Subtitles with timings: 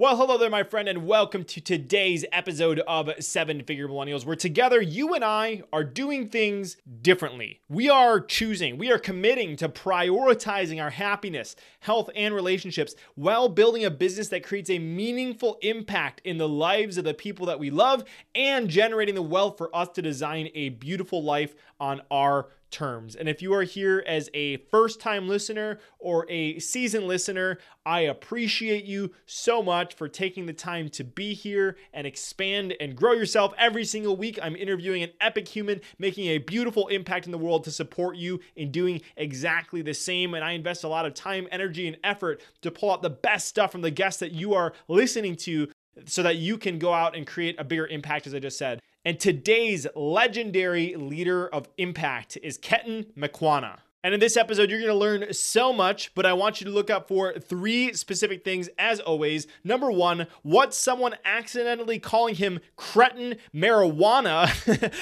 [0.00, 4.36] Well, hello there, my friend, and welcome to today's episode of Seven Figure Millennials, where
[4.36, 7.62] together you and I are doing things differently.
[7.68, 13.84] We are choosing, we are committing to prioritizing our happiness, health, and relationships while building
[13.84, 17.68] a business that creates a meaningful impact in the lives of the people that we
[17.68, 18.04] love
[18.36, 23.16] and generating the wealth for us to design a beautiful life on our terms.
[23.16, 28.00] And if you are here as a first time listener or a seasoned listener, I
[28.00, 33.12] appreciate you so much for taking the time to be here and expand and grow
[33.12, 34.38] yourself every single week.
[34.42, 38.40] I'm interviewing an epic human making a beautiful impact in the world to support you
[38.56, 40.34] in doing exactly the same.
[40.34, 43.48] And I invest a lot of time, energy, and effort to pull out the best
[43.48, 45.68] stuff from the guests that you are listening to
[46.06, 48.80] so that you can go out and create a bigger impact, as I just said.
[49.04, 53.78] And today's legendary leader of impact is Ketan Makwana.
[54.04, 56.70] And in this episode, you're going to learn so much, but I want you to
[56.70, 59.48] look up for three specific things as always.
[59.64, 64.46] Number one, what someone accidentally calling him cretin marijuana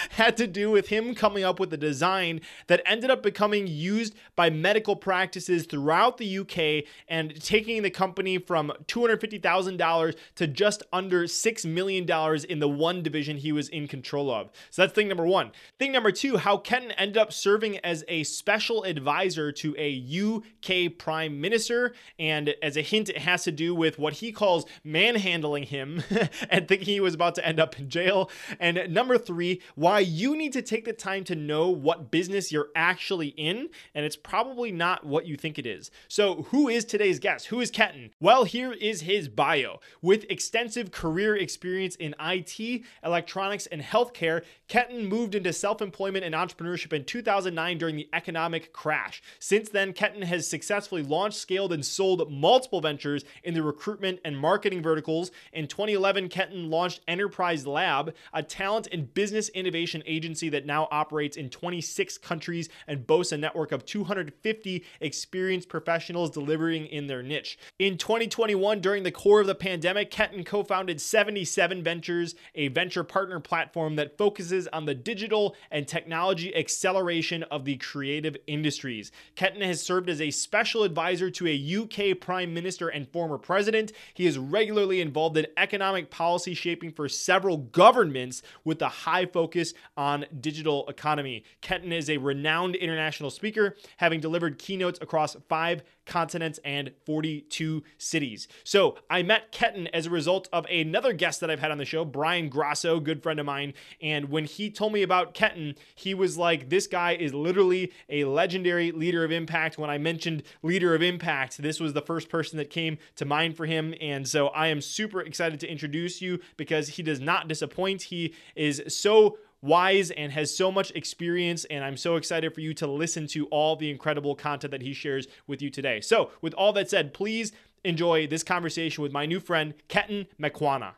[0.12, 4.14] had to do with him coming up with a design that ended up becoming used
[4.34, 11.24] by medical practices throughout the UK and taking the company from $250,000 to just under
[11.24, 12.06] $6 million
[12.48, 14.50] in the one division he was in control of.
[14.70, 15.50] So that's thing number one.
[15.78, 19.90] Thing number two, how Ketan ended up serving as a special advisor to a
[20.26, 21.94] UK prime minister.
[22.18, 26.02] And as a hint, it has to do with what he calls manhandling him
[26.50, 28.30] and thinking he was about to end up in jail.
[28.58, 32.68] And number three, why you need to take the time to know what business you're
[32.74, 33.68] actually in.
[33.94, 35.90] And it's probably not what you think it is.
[36.08, 37.46] So, who is today's guest?
[37.46, 38.10] Who is Ketan?
[38.20, 39.80] Well, here is his bio.
[40.02, 46.34] With extensive career experience in IT, electronics, and healthcare, Ketan moved into self employment and
[46.34, 49.22] entrepreneurship in 2009 during the economic crash.
[49.40, 54.38] Since then, Ketan has successfully launched, scaled, and sold multiple ventures in the recruitment and
[54.38, 55.30] marketing verticals.
[55.52, 61.38] In 2011, Ketan launched Enterprise Lab, a talent and business innovation agency that now operates
[61.38, 67.58] in 26 countries and boasts a network of 250 experienced professionals delivering in their niche.
[67.78, 73.04] In 2021, during the core of the pandemic, Ketan co founded 77 Ventures, a venture
[73.04, 79.12] partner platform that focuses on the digital and technology acceleration of the creative industry industries.
[79.36, 81.76] Ketan has served as a special advisor to a
[82.10, 83.92] UK Prime Minister and former president.
[84.12, 89.72] He is regularly involved in economic policy shaping for several governments with a high focus
[89.96, 91.44] on digital economy.
[91.62, 98.48] Ketan is a renowned international speaker, having delivered keynotes across five continents, and 42 cities.
[98.64, 101.84] So I met Ketan as a result of another guest that I've had on the
[101.84, 103.74] show, Brian Grasso, good friend of mine.
[104.00, 108.24] And when he told me about Ketan, he was like, this guy is literally a
[108.56, 109.76] legendary leader of impact.
[109.76, 113.54] When I mentioned leader of impact, this was the first person that came to mind
[113.54, 113.94] for him.
[114.00, 118.02] And so I am super excited to introduce you because he does not disappoint.
[118.02, 121.66] He is so wise and has so much experience.
[121.66, 124.94] And I'm so excited for you to listen to all the incredible content that he
[124.94, 126.00] shares with you today.
[126.00, 127.52] So, with all that said, please
[127.84, 130.92] enjoy this conversation with my new friend, Ketan Makwana.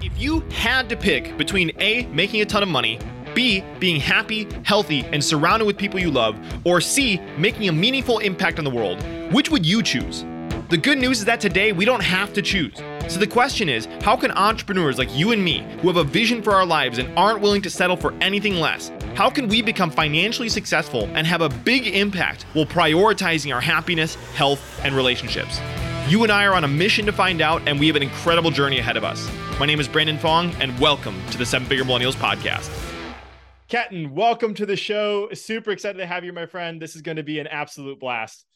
[0.00, 3.00] If you had to pick between A, making a ton of money,
[3.36, 8.18] B, being happy, healthy, and surrounded with people you love, or C, making a meaningful
[8.20, 10.24] impact on the world, which would you choose?
[10.70, 12.74] The good news is that today we don't have to choose.
[13.08, 16.42] So the question is how can entrepreneurs like you and me, who have a vision
[16.42, 19.90] for our lives and aren't willing to settle for anything less, how can we become
[19.90, 25.60] financially successful and have a big impact while prioritizing our happiness, health, and relationships?
[26.08, 28.50] You and I are on a mission to find out, and we have an incredible
[28.50, 29.28] journey ahead of us.
[29.60, 32.95] My name is Brandon Fong, and welcome to the Seven Figure Millennials Podcast.
[33.68, 35.28] Ketan, welcome to the show.
[35.32, 36.80] Super excited to have you, my friend.
[36.80, 38.46] This is going to be an absolute blast.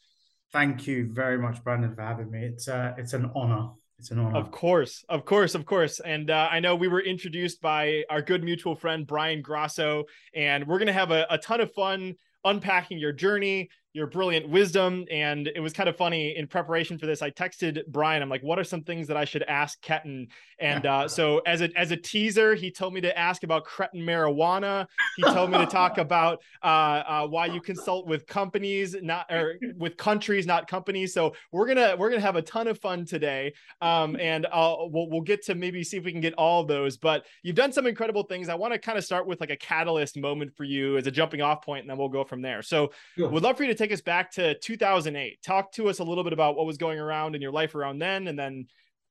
[0.52, 2.44] Thank you very much, Brandon, for having me.
[2.44, 3.70] It's uh, it's an honor.
[3.98, 4.38] It's an honor.
[4.38, 5.98] Of course, of course, of course.
[5.98, 10.64] And uh, I know we were introduced by our good mutual friend Brian Grasso, and
[10.68, 15.04] we're gonna have a, a ton of fun unpacking your journey, your brilliant wisdom.
[15.10, 17.22] And it was kind of funny in preparation for this.
[17.22, 20.28] I texted Brian, I'm like, what are some things that I should ask Ketan?
[20.60, 24.00] And uh, so as a as a teaser, he told me to ask about cretin
[24.00, 24.86] marijuana.
[25.16, 29.58] He told me to talk about uh, uh, why you consult with companies, not or
[29.76, 31.12] with countries, not companies.
[31.12, 33.54] So we're gonna we're gonna have a ton of fun today.
[33.80, 36.96] Um, and I'll, we'll we'll get to maybe see if we can get all those.
[36.96, 38.48] But you've done some incredible things.
[38.48, 41.10] I want to kind of start with like a catalyst moment for you as a
[41.10, 42.62] jumping off point, and then we'll go from there.
[42.62, 43.28] So sure.
[43.28, 45.42] would love for you to take us back to 2008.
[45.42, 47.98] Talk to us a little bit about what was going around in your life around
[47.98, 48.66] then, and then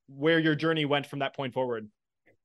[0.08, 1.88] where your journey went from that point forward.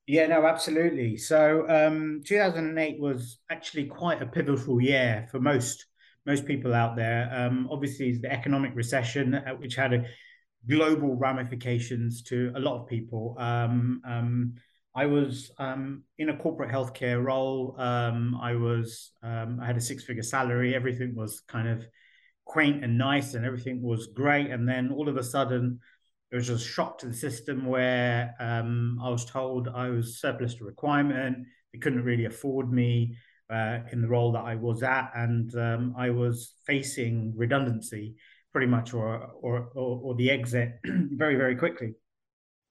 [0.07, 1.17] Yeah, no, absolutely.
[1.17, 5.87] So, um, 2008 was actually quite a pivotal year for most
[6.27, 7.31] most people out there.
[7.35, 10.05] Um, obviously, it's the economic recession, uh, which had a
[10.67, 13.37] global ramifications to a lot of people.
[13.39, 14.55] Um, um,
[14.95, 17.75] I was um, in a corporate healthcare role.
[17.79, 20.75] Um, I was um, I had a six figure salary.
[20.75, 21.87] Everything was kind of
[22.45, 24.51] quaint and nice, and everything was great.
[24.51, 25.81] And then all of a sudden,
[26.31, 30.55] there was a shock to the system where um, I was told I was surplus
[30.57, 31.47] to requirement.
[31.73, 33.17] They couldn't really afford me
[33.51, 38.17] uh, in the role that I was at, and um, I was facing redundancy
[38.53, 41.95] pretty much, or or or, or the exit very very quickly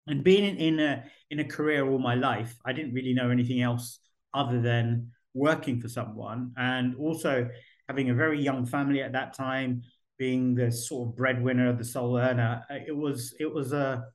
[0.07, 3.61] and being in a in a career all my life, I didn't really know anything
[3.61, 3.99] else
[4.33, 7.49] other than working for someone, and also
[7.87, 9.83] having a very young family at that time,
[10.17, 12.63] being the sort of breadwinner, the sole earner.
[12.69, 14.05] Uh, it was it was a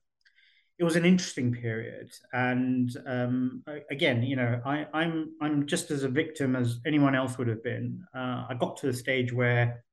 [0.79, 6.05] it was an interesting period, and um, again, you know, I, I'm I'm just as
[6.05, 8.05] a victim as anyone else would have been.
[8.15, 9.85] Uh, I got to the stage where,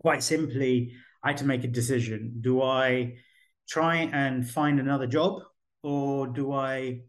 [0.00, 0.92] quite simply,
[1.22, 3.18] I had to make a decision: do I
[3.68, 5.42] try and find another job,
[5.82, 7.02] or do I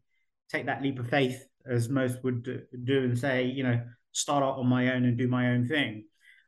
[0.52, 3.82] take that leap of faith, as most would do, and say, you know,
[4.18, 6.06] start out on my own and do my own thing?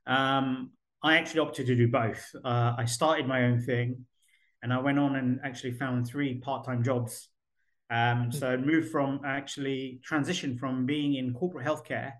[0.07, 0.71] Um,
[1.01, 2.23] I actually opted to do both.
[2.43, 4.05] Uh, I started my own thing,
[4.61, 7.29] and I went on and actually found three part-time jobs.
[7.89, 12.13] Um, so I moved from actually transition from being in corporate healthcare,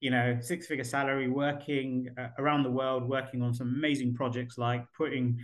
[0.00, 4.84] you know, six-figure salary, working uh, around the world, working on some amazing projects like
[4.96, 5.38] putting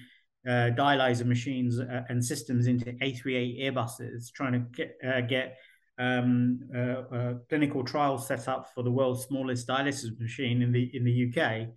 [0.46, 5.58] uh, dialyzer machines uh, and systems into A380 Airbuses, trying to get, uh, get
[5.98, 10.90] um, uh, uh, clinical trials set up for the world's smallest dialysis machine in the
[10.94, 11.68] in the UK,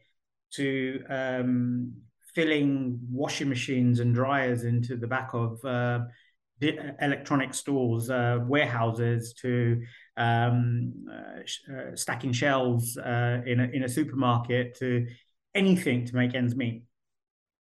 [0.53, 1.93] to um,
[2.35, 5.99] filling washing machines and dryers into the back of uh,
[6.61, 9.81] electronic stores, warehouses, to
[10.17, 10.93] um,
[11.95, 15.07] stacking shelves in a in a supermarket, to
[15.55, 16.83] anything to make ends meet.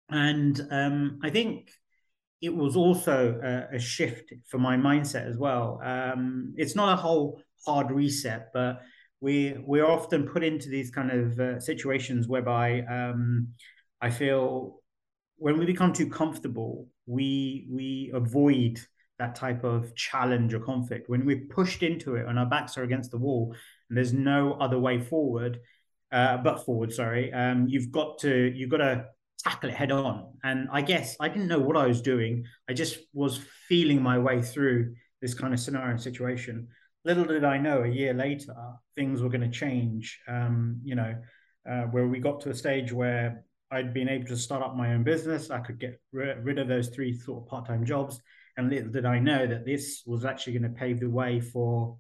[0.09, 1.71] And um, I think
[2.43, 5.81] it was also a, a, shift for my mindset as well.
[5.83, 8.83] Um, it's not a whole hard reset, but
[9.21, 13.49] we we're often put into these kind of uh, situations whereby um,
[14.01, 14.81] I feel
[15.39, 18.81] when we become too comfortable, we we avoid
[19.19, 21.09] that type of challenge or conflict.
[21.09, 23.55] When we're pushed into it and our backs are against the wall,
[23.89, 25.61] and there's no other way forward,
[26.13, 26.93] uh, but forward.
[26.93, 29.07] Sorry, um, you've got to you've got to
[29.47, 30.33] tackle it head on.
[30.43, 32.45] And I guess I didn't know what I was doing.
[32.69, 33.39] I just was
[33.69, 36.69] feeling my way through this kind of scenario and situation.
[37.05, 38.55] Little did I know, a year later,
[38.97, 40.21] things were going to change.
[40.27, 41.15] Um, you know,
[41.69, 44.95] uh, where we got to a stage where I'd been able to start up my
[44.95, 45.51] own business.
[45.51, 48.21] I could get rid of those three sort of part-time jobs,
[48.57, 51.97] and little did I know that this was actually going to pave the way for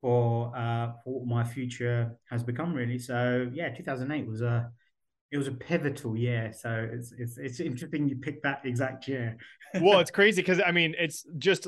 [0.00, 2.74] for uh, for what my future has become.
[2.74, 4.70] Really, so yeah, 2008 was a
[5.32, 6.52] it was a pivotal year.
[6.56, 9.36] So it's it's it's interesting you picked that exact year.
[9.80, 11.66] well, it's crazy because I mean, it's just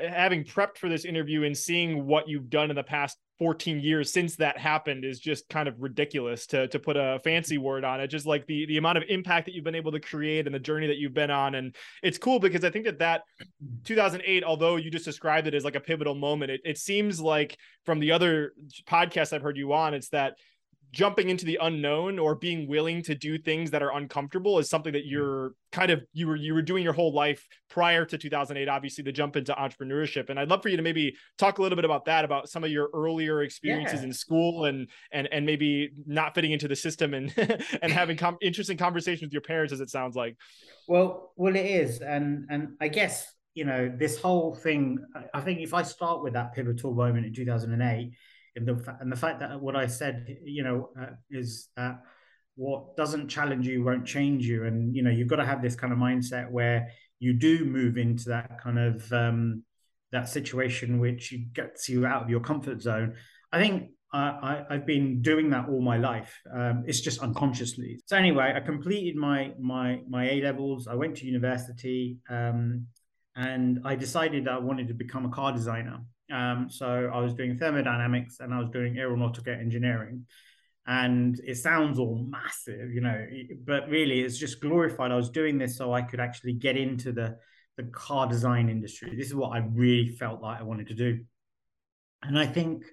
[0.00, 4.12] having prepped for this interview and seeing what you've done in the past 14 years
[4.12, 8.00] since that happened is just kind of ridiculous to to put a fancy word on
[8.00, 8.06] it.
[8.06, 10.60] Just like the the amount of impact that you've been able to create and the
[10.60, 11.74] journey that you've been on, and
[12.04, 13.22] it's cool because I think that that
[13.84, 17.56] 2008, although you just described it as like a pivotal moment, it, it seems like
[17.84, 18.52] from the other
[18.86, 20.34] podcasts I've heard you on, it's that
[20.92, 24.92] jumping into the unknown or being willing to do things that are uncomfortable is something
[24.92, 25.10] that mm.
[25.10, 29.04] you're kind of you were you were doing your whole life prior to 2008 obviously
[29.04, 31.84] the jump into entrepreneurship and I'd love for you to maybe talk a little bit
[31.84, 34.06] about that about some of your earlier experiences yeah.
[34.06, 37.32] in school and and and maybe not fitting into the system and
[37.82, 40.36] and having com- interesting conversations with your parents as it sounds like
[40.88, 44.98] well well it is and and I guess you know this whole thing
[45.32, 48.12] I think if I start with that pivotal moment in 2008
[48.56, 52.02] and the and the fact that what I said, you know, uh, is that
[52.56, 55.76] what doesn't challenge you won't change you, and you know, you've got to have this
[55.76, 56.88] kind of mindset where
[57.18, 59.62] you do move into that kind of um,
[60.12, 63.14] that situation which gets you out of your comfort zone.
[63.52, 66.40] I think I, have been doing that all my life.
[66.52, 68.00] Um, it's just unconsciously.
[68.06, 70.88] So anyway, I completed my my my A levels.
[70.88, 72.86] I went to university, um,
[73.36, 76.00] and I decided I wanted to become a car designer.
[76.30, 80.26] Um, so I was doing thermodynamics and I was doing aeronautical engineering.
[80.86, 83.26] And it sounds all massive, you know,
[83.64, 85.12] but really it's just glorified.
[85.12, 87.36] I was doing this so I could actually get into the,
[87.76, 89.14] the car design industry.
[89.14, 91.20] This is what I really felt like I wanted to do.
[92.22, 92.84] And I think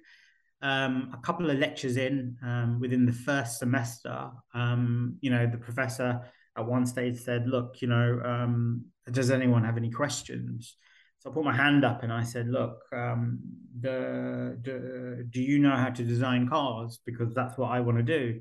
[0.62, 5.58] um, a couple of lectures in um, within the first semester, um, you know, the
[5.58, 6.20] professor
[6.56, 10.76] at one stage said, Look, you know, um, does anyone have any questions?
[11.18, 13.40] So I put my hand up and I said, "Look, um,
[13.80, 17.00] the, the, do you know how to design cars?
[17.04, 18.40] Because that's what I want to do."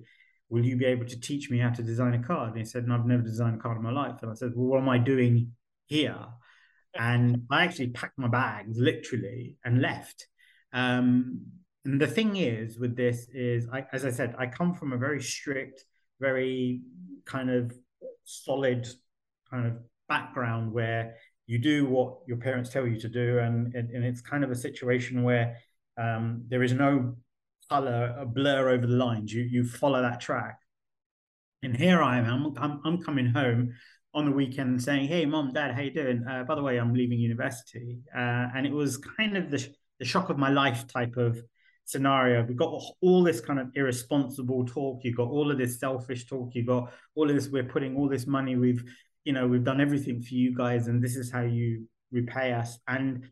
[0.49, 2.87] will you be able to teach me how to design a car?" And he said,
[2.87, 4.15] no, I've never designed a car in my life.
[4.21, 5.51] And I said, well, what am I doing
[5.87, 6.17] here?
[6.93, 10.27] And I actually packed my bags literally and left.
[10.73, 11.41] Um,
[11.85, 14.97] and the thing is with this is, I, as I said, I come from a
[14.97, 15.83] very strict,
[16.19, 16.81] very
[17.25, 17.73] kind of
[18.23, 18.87] solid
[19.49, 19.77] kind of
[20.09, 21.15] background where
[21.47, 23.39] you do what your parents tell you to do.
[23.39, 25.57] And, and, and it's kind of a situation where
[25.97, 27.15] um, there is no
[27.69, 29.33] color, a blur over the lines.
[29.33, 30.59] You you follow that track.
[31.63, 32.53] And here I am.
[32.57, 33.73] I'm I'm, coming home
[34.13, 36.23] on the weekend saying, "Hey, mom, dad, how you doing?
[36.29, 39.67] Uh, by the way, I'm leaving university." Uh, and it was kind of the
[39.99, 41.41] the shock of my life type of
[41.85, 42.43] scenario.
[42.43, 44.99] We've got all this kind of irresponsible talk.
[45.03, 46.49] You've got all of this selfish talk.
[46.53, 47.47] You've got all of this.
[47.47, 48.55] We're putting all this money.
[48.57, 48.83] We've,
[49.27, 52.79] you know, we've done everything for you guys, and this is how you repay us.
[52.87, 53.27] And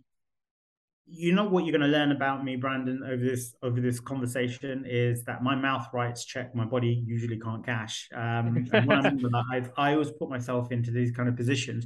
[1.08, 4.84] you know what you're going to learn about me brandon over this over this conversation
[4.90, 9.44] is that my mouth writes check my body usually can't cash um, and I'm that,
[9.54, 11.86] I've, i always put myself into these kind of positions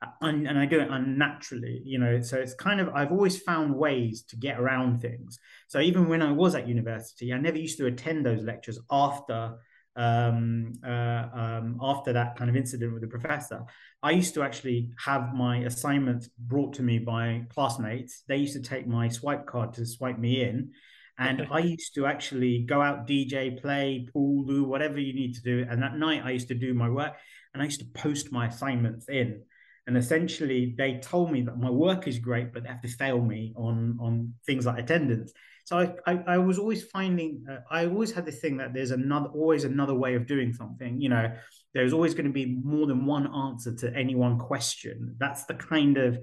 [0.00, 3.40] uh, and, and i do it unnaturally you know so it's kind of i've always
[3.42, 7.58] found ways to get around things so even when i was at university i never
[7.58, 9.56] used to attend those lectures after
[10.00, 13.62] um, uh, um, after that kind of incident with the professor,
[14.02, 18.22] I used to actually have my assignments brought to me by classmates.
[18.26, 20.72] They used to take my swipe card to swipe me in.
[21.18, 25.42] And I used to actually go out, DJ, play, pool, do whatever you need to
[25.42, 25.66] do.
[25.68, 27.12] And that night I used to do my work
[27.52, 29.42] and I used to post my assignments in.
[29.86, 33.20] And essentially they told me that my work is great, but they have to fail
[33.20, 35.32] me on, on things like attendance.
[35.70, 38.90] So I, I, I was always finding, uh, I always had this thing that there's
[38.90, 41.00] another, always another way of doing something.
[41.00, 41.32] You know,
[41.74, 45.14] there's always going to be more than one answer to any one question.
[45.20, 46.18] That's the kind of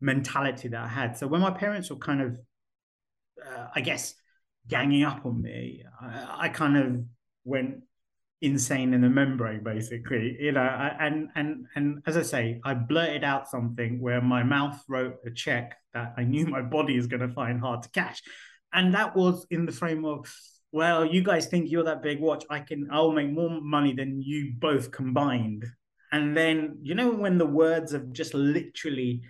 [0.00, 1.16] mentality that I had.
[1.16, 2.36] So when my parents were kind of,
[3.44, 4.14] uh, I guess,
[4.68, 7.04] ganging up on me, I, I, kind of
[7.44, 7.78] went
[8.40, 10.36] insane in the membrane, basically.
[10.38, 14.80] You know, and and and as I say, I blurted out something where my mouth
[14.88, 18.22] wrote a check that I knew my body is going to find hard to cash
[18.72, 20.32] and that was in the frame of
[20.72, 24.22] well you guys think you're that big watch i can i'll make more money than
[24.22, 25.64] you both combined.
[26.12, 29.22] And then you know when the words have just literally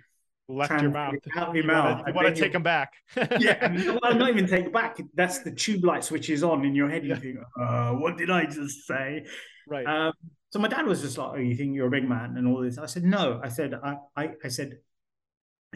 [0.49, 1.15] left your mouth.
[1.37, 2.91] out your mouth you want to take them back.
[3.39, 3.71] Yeah
[4.01, 4.99] well not even take back.
[5.13, 8.45] That's the tube light switches on in your head you think uh, what did i
[8.45, 9.25] just say?
[9.65, 9.85] Right.
[9.87, 10.11] Um,
[10.49, 12.61] so my dad was just like oh you think you're a big man and all
[12.61, 12.77] this?
[12.77, 13.39] I said no.
[13.41, 14.79] I said i i, I said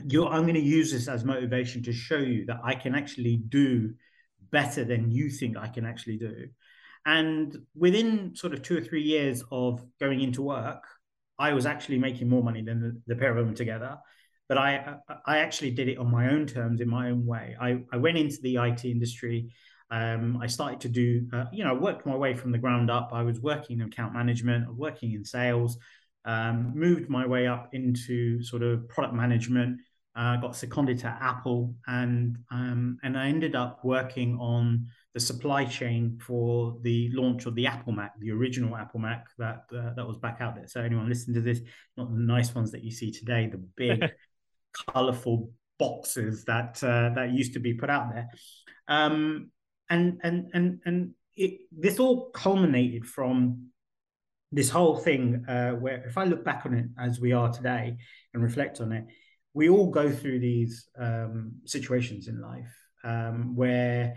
[0.06, 3.38] you're, I'm going to use this as motivation to show you that I can actually
[3.38, 3.94] do
[4.52, 6.48] better than you think I can actually do.
[7.06, 10.84] And within sort of two or three years of going into work,
[11.40, 13.98] I was actually making more money than the, the pair of them together.
[14.50, 17.56] But I, I actually did it on my own terms, in my own way.
[17.60, 19.52] I, I went into the IT industry.
[19.92, 23.12] Um, I started to do, uh, you know, worked my way from the ground up.
[23.14, 25.78] I was working in account management, working in sales,
[26.26, 29.80] um, moved my way up into sort of product management,
[30.18, 35.64] uh, got seconded to Apple, and um, and I ended up working on the supply
[35.64, 40.08] chain for the launch of the Apple Mac, the original Apple Mac that uh, that
[40.08, 40.68] was back out there.
[40.68, 41.62] So anyone listening to this,
[41.96, 44.10] not the nice ones that you see today, the big,
[44.92, 48.28] colorful boxes that uh, that used to be put out there,
[48.88, 49.52] um,
[49.88, 53.68] and and and and it, this all culminated from
[54.52, 57.98] this whole thing uh, where if I look back on it as we are today
[58.34, 59.06] and reflect on it,
[59.58, 62.72] we all go through these um, situations in life
[63.04, 64.16] um, where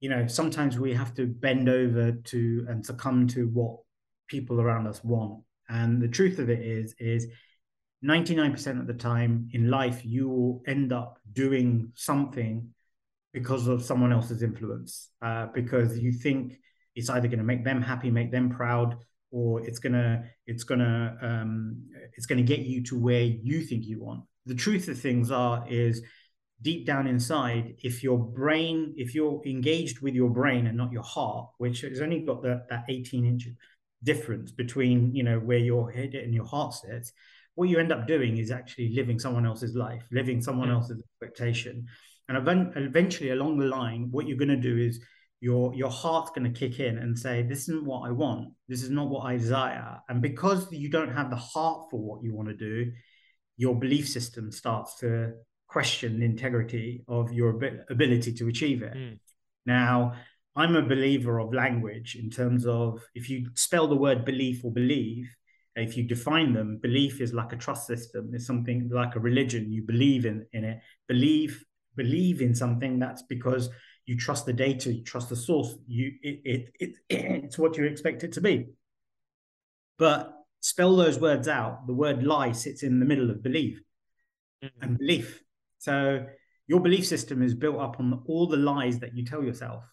[0.00, 3.78] you know sometimes we have to bend over to and succumb to what
[4.28, 5.42] people around us want.
[5.70, 7.26] And the truth of it is is
[8.04, 12.68] 99% of the time in life you will end up doing something
[13.32, 16.58] because of someone else's influence uh, because you think
[16.94, 18.98] it's either going to make them happy make them proud
[19.30, 21.82] or it's gonna it's gonna um,
[22.16, 25.64] it's gonna get you to where you think you want the truth of things are
[25.68, 26.02] is
[26.62, 31.02] deep down inside if your brain if you're engaged with your brain and not your
[31.02, 33.48] heart which has only got that, that 18 inch
[34.02, 37.12] difference between you know where your head and your heart sits
[37.54, 40.74] what you end up doing is actually living someone else's life living someone mm.
[40.74, 41.86] else's expectation.
[42.28, 42.38] And
[42.76, 45.00] eventually along the line what you're going to do is
[45.40, 48.48] your your heart's going to kick in and say this isn't what i want.
[48.68, 49.98] This is not what i desire.
[50.08, 52.90] And because you don't have the heart for what you want to do
[53.56, 55.32] your belief system starts to
[55.68, 57.50] question the integrity of your
[57.90, 58.94] ability to achieve it.
[58.94, 59.18] Mm.
[59.66, 60.14] Now,
[60.56, 64.72] I'm a believer of language in terms of if you spell the word belief or
[64.72, 65.34] believe,
[65.76, 68.30] if you define them, belief is like a trust system.
[68.32, 69.72] It's something like a religion.
[69.72, 70.80] You believe in, in it.
[71.08, 71.64] Believe
[71.96, 73.70] believe in something that's because
[74.06, 76.96] you trust the data, you trust the source, you it, it, it
[77.44, 78.66] it's what you expect it to be.
[79.98, 80.32] But
[80.64, 81.86] spell those words out.
[81.86, 83.82] The word lie sits in the middle of believe
[84.64, 84.82] mm-hmm.
[84.82, 85.42] and belief.
[85.78, 86.24] So
[86.66, 89.84] your belief system is built up on all the lies that you tell yourself.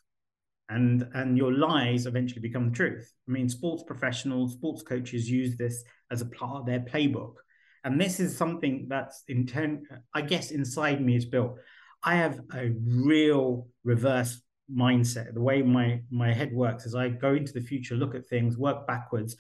[0.70, 3.12] And, and your lies eventually become the truth.
[3.28, 7.34] I mean, sports professionals, sports coaches use this as a part of their playbook.
[7.84, 9.82] And this is something that's intent,
[10.16, 11.58] I guess, inside me is built.
[12.02, 14.42] I have a real reverse
[14.74, 15.34] mindset.
[15.34, 18.58] The way my my head works is I go into the future, look at things,
[18.58, 19.36] work backwards,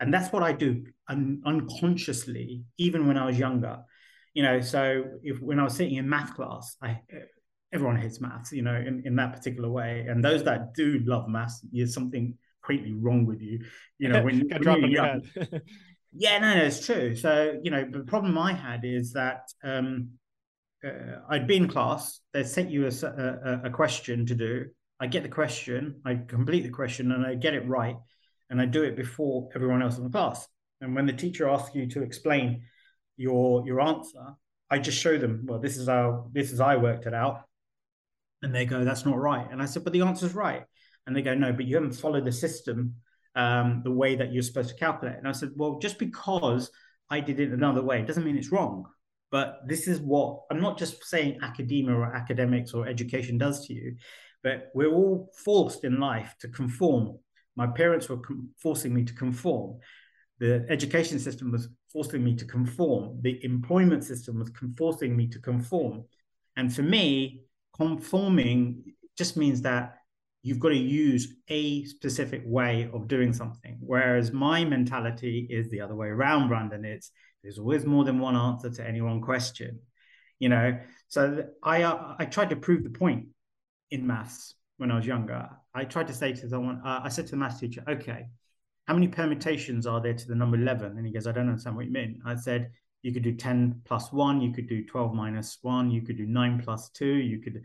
[0.00, 3.78] and that's what I do un- unconsciously, even when I was younger.
[4.32, 7.00] You know, so if when I was sitting in math class, I
[7.72, 11.28] everyone hates maths, you know, in, in that particular way, and those that do love
[11.28, 13.64] maths, there's something greatly wrong with you.
[13.98, 15.22] You know, when, when drop on your head.
[16.12, 17.14] yeah, no, no, it's true.
[17.14, 19.52] So you know, the problem I had is that.
[19.62, 20.10] Um,
[20.84, 22.20] uh, I'd be in class.
[22.34, 24.66] They sent you a, a, a, question to do.
[25.00, 27.96] I get the question, I complete the question, and I get it right,
[28.54, 30.46] and I do it before everyone else in the class.
[30.80, 32.62] And when the teacher asks you to explain
[33.16, 34.24] your your answer,
[34.70, 35.42] I just show them.
[35.44, 37.42] Well, this is how this is I worked it out,
[38.42, 40.62] and they go, "That's not right." And I said, "But the answer's right."
[41.04, 42.94] And they go, "No, but you haven't followed the system
[43.34, 46.70] um, the way that you're supposed to calculate." And I said, "Well, just because
[47.10, 48.86] I did it another way doesn't mean it's wrong."
[49.32, 53.74] But this is what I'm not just saying academia or academics or education does to
[53.74, 53.96] you,
[54.44, 57.18] but we're all forced in life to conform.
[57.56, 58.20] My parents were
[58.58, 59.78] forcing me to conform.
[60.38, 63.20] The education system was forcing me to conform.
[63.22, 66.04] The employment system was forcing me to conform.
[66.56, 67.42] And for me,
[67.76, 69.96] conforming just means that
[70.42, 73.78] you've got to use a specific way of doing something.
[73.80, 76.84] Whereas my mentality is the other way around, Brandon.
[76.84, 77.10] It's
[77.42, 79.80] there's always more than one answer to any one question,
[80.38, 80.78] you know.
[81.08, 83.28] So I uh, I tried to prove the point
[83.90, 85.48] in maths when I was younger.
[85.74, 88.26] I tried to say to someone, uh, I said to the maths teacher, okay,
[88.86, 90.96] how many permutations are there to the number 11?
[90.96, 92.20] And he goes, I don't understand what you mean.
[92.26, 92.70] I said,
[93.02, 96.26] you could do 10 plus 1, you could do 12 minus 1, you could do
[96.26, 97.62] 9 plus 2, you could.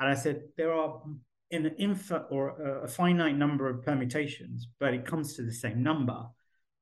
[0.00, 1.02] And I said, there are
[1.50, 5.82] in an infinite or a finite number of permutations, but it comes to the same
[5.82, 6.26] number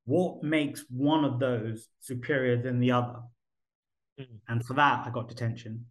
[0.04, 3.20] what makes one of those superior than the other?
[4.20, 4.26] Mm.
[4.48, 5.86] And for that, I got detention.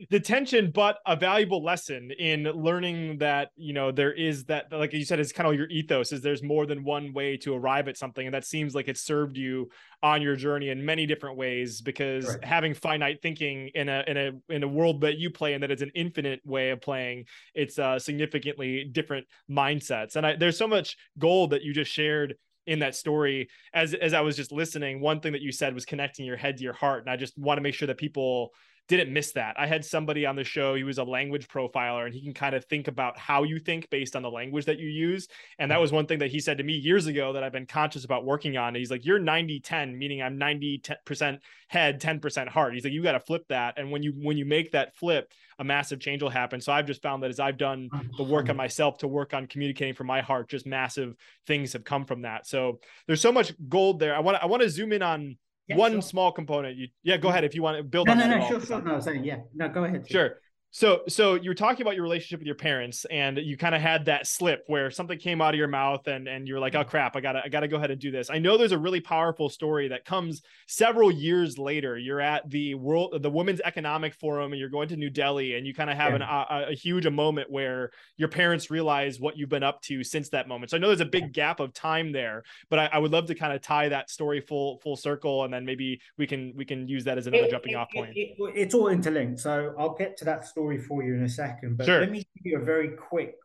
[0.09, 5.03] detention but a valuable lesson in learning that you know there is that like you
[5.03, 7.97] said it's kind of your ethos is there's more than one way to arrive at
[7.97, 9.67] something and that seems like it served you
[10.03, 14.53] on your journey in many different ways because having finite thinking in a in a
[14.53, 17.25] in a world that you play in that it's an infinite way of playing
[17.55, 22.35] it's uh significantly different mindsets and I, there's so much gold that you just shared
[22.67, 23.47] in that story.
[23.73, 26.57] As as I was just listening one thing that you said was connecting your head
[26.57, 28.51] to your heart and I just want to make sure that people
[28.87, 29.55] didn't miss that.
[29.59, 32.55] I had somebody on the show, he was a language profiler and he can kind
[32.55, 35.27] of think about how you think based on the language that you use.
[35.59, 35.81] And that mm-hmm.
[35.81, 38.25] was one thing that he said to me years ago that I've been conscious about
[38.25, 38.75] working on.
[38.75, 42.73] He's like, You're 90 10, meaning I'm 90% head, 10% heart.
[42.73, 43.77] He's like, You got to flip that.
[43.77, 46.61] And when you when you make that flip, a massive change will happen.
[46.61, 48.57] So I've just found that as I've done the work on mm-hmm.
[48.57, 52.47] myself to work on communicating from my heart, just massive things have come from that.
[52.47, 54.15] So there's so much gold there.
[54.15, 56.01] I want I want to zoom in on yeah, one sure.
[56.01, 56.77] small component.
[56.77, 58.39] You, yeah, go ahead if you want to build no, on no, that.
[58.39, 58.81] No, sure, sure.
[58.81, 59.39] No, I was saying, yeah.
[59.53, 60.09] No, go ahead.
[60.09, 60.39] Sure.
[60.71, 63.81] So, so you were talking about your relationship with your parents, and you kind of
[63.81, 66.79] had that slip where something came out of your mouth, and and you're like, "Oh
[66.79, 66.89] mm-hmm.
[66.89, 68.99] crap, I gotta, I gotta go ahead and do this." I know there's a really
[68.99, 71.97] powerful story that comes several years later.
[71.97, 75.65] You're at the world, the Women's Economic Forum, and you're going to New Delhi, and
[75.65, 76.15] you kind of have yeah.
[76.15, 80.03] an, a, a huge a moment where your parents realize what you've been up to
[80.03, 80.71] since that moment.
[80.71, 83.27] So I know there's a big gap of time there, but I, I would love
[83.27, 86.65] to kind of tie that story full full circle, and then maybe we can we
[86.65, 88.11] can use that as another it, jumping it, off point.
[88.17, 91.77] It, it's all interlinked, so I'll get to that story for you in a second,
[91.77, 91.99] but sure.
[91.99, 93.35] let me give you a very quick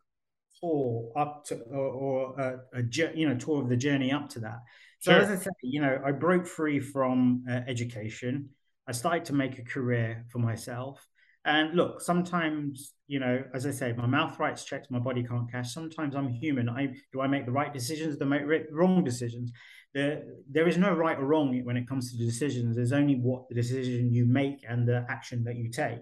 [0.60, 2.82] tour up to, or, or a, a,
[3.14, 4.58] you know tour of the journey up to that.
[5.00, 5.20] So sure.
[5.20, 8.50] as I said, you know, I broke free from uh, education.
[8.88, 11.06] I started to make a career for myself.
[11.44, 15.50] And look, sometimes, you know, as I say, my mouth writes checks, my body can't
[15.50, 15.74] cash.
[15.74, 16.68] Sometimes I'm human.
[16.68, 19.50] I do I make the right decisions, do I make wrong decisions?
[19.92, 22.76] There, there is no right or wrong when it comes to decisions.
[22.76, 25.98] There's only what the decision you make and the action that you take.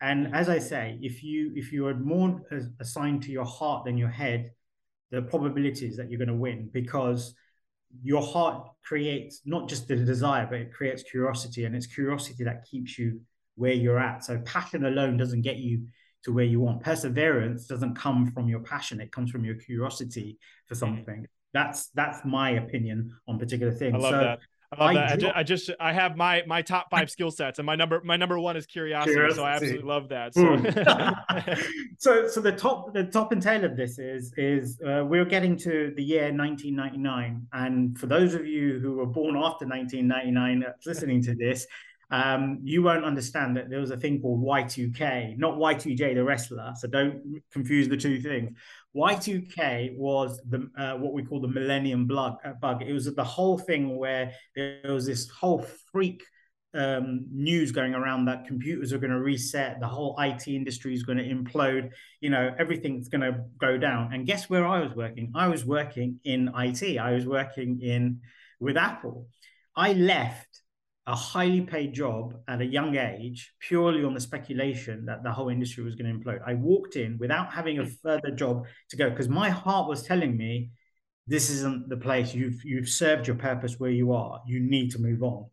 [0.00, 2.40] And as I say, if you if you are more
[2.80, 4.52] assigned to your heart than your head,
[5.10, 7.34] the probabilities that you're going to win because
[8.02, 12.64] your heart creates not just the desire, but it creates curiosity, and it's curiosity that
[12.64, 13.20] keeps you
[13.56, 14.24] where you're at.
[14.24, 15.86] So passion alone doesn't get you
[16.24, 16.82] to where you want.
[16.82, 20.96] Perseverance doesn't come from your passion; it comes from your curiosity for mm-hmm.
[20.96, 21.26] something.
[21.52, 23.94] That's that's my opinion on particular things.
[23.94, 24.38] I love so, that.
[24.72, 25.36] I love I that.
[25.36, 28.38] I, just, I have my my top five skill sets, and my number my number
[28.38, 29.14] one is curiosity.
[29.14, 29.36] curiosity.
[29.36, 30.34] So I absolutely love that.
[30.34, 30.56] So.
[31.98, 35.56] so so the top the top and tail of this is is uh, we're getting
[35.58, 40.72] to the year 1999, and for those of you who were born after 1999 uh,
[40.86, 41.66] listening to this.
[42.12, 46.72] Um, you won't understand that there was a thing called Y2K, not Y2J, the wrestler.
[46.76, 48.50] So don't confuse the two things.
[48.96, 52.36] Y2K was the uh, what we call the Millennium bug.
[52.44, 52.82] Uh, bug.
[52.82, 56.22] It was the whole thing where there was this whole freak
[56.74, 61.02] um, news going around that computers are going to reset, the whole IT industry is
[61.02, 64.12] going to implode, you know, everything's going to go down.
[64.12, 65.32] And guess where I was working?
[65.34, 66.98] I was working in IT.
[66.98, 68.20] I was working in
[68.60, 69.26] with Apple.
[69.76, 70.59] I left
[71.06, 75.48] a highly paid job at a young age purely on the speculation that the whole
[75.48, 76.40] industry was going to implode.
[76.46, 80.36] I walked in without having a further job to go because my heart was telling
[80.36, 80.70] me
[81.26, 84.42] this isn't the place you've you've served your purpose where you are.
[84.46, 85.46] You need to move on.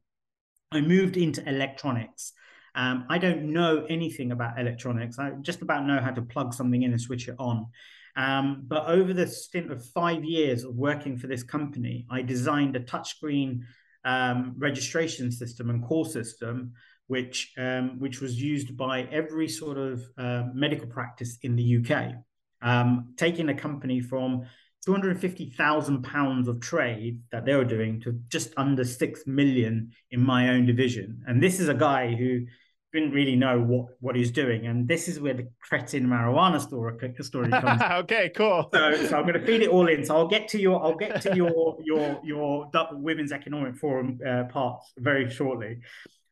[0.71, 2.33] I moved into electronics.
[2.75, 5.17] Um, I don't know anything about electronics.
[5.17, 7.67] I just about know how to plug something in and switch it on.
[8.15, 12.75] Um, but over the stint of five years of working for this company, I designed
[12.75, 13.61] a touchscreen
[14.07, 16.71] um, registration system and call system,
[17.07, 22.13] which um, which was used by every sort of uh, medical practice in the UK,
[22.61, 24.45] um, taking a company from
[24.85, 30.49] 250,000 pounds of trade that they were doing to just under 6 million in my
[30.49, 31.21] own division.
[31.27, 32.45] And this is a guy who
[32.93, 36.97] didn't really know what what he's doing, and this is where the cretin marijuana story
[37.21, 37.81] story comes.
[37.91, 38.69] okay, cool.
[38.73, 40.05] So, so I'm going to feed it all in.
[40.05, 44.45] So I'll get to your I'll get to your your your Women's Economic Forum uh,
[44.45, 45.79] parts very shortly.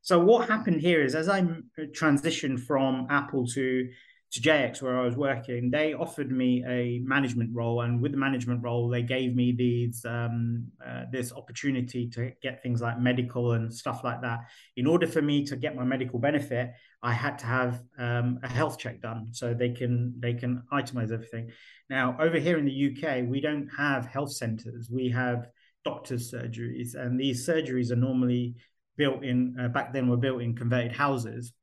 [0.02, 1.42] So what happened here is as I
[1.80, 3.90] transitioned from Apple to
[4.36, 8.18] to JX where I was working, they offered me a management role, and with the
[8.18, 13.54] management role, they gave me these um, uh, this opportunity to get things like medical
[13.54, 14.40] and stuff like that.
[14.76, 18.50] In order for me to get my medical benefit, I had to have um, a
[18.50, 21.52] health check done, so they can they can itemize everything.
[21.90, 25.48] Now, over here in the UK, we don't have health centres; we have
[25.86, 28.56] doctors' surgeries, and these surgeries are normally
[28.98, 31.54] built in uh, back then were built in converted houses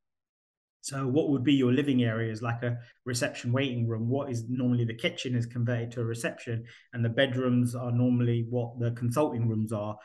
[0.83, 4.09] so, what would be your living areas like a reception waiting room.
[4.09, 8.47] What is normally the kitchen is converted to a reception, and the bedrooms are normally
[8.51, 9.97] what the consulting rooms are.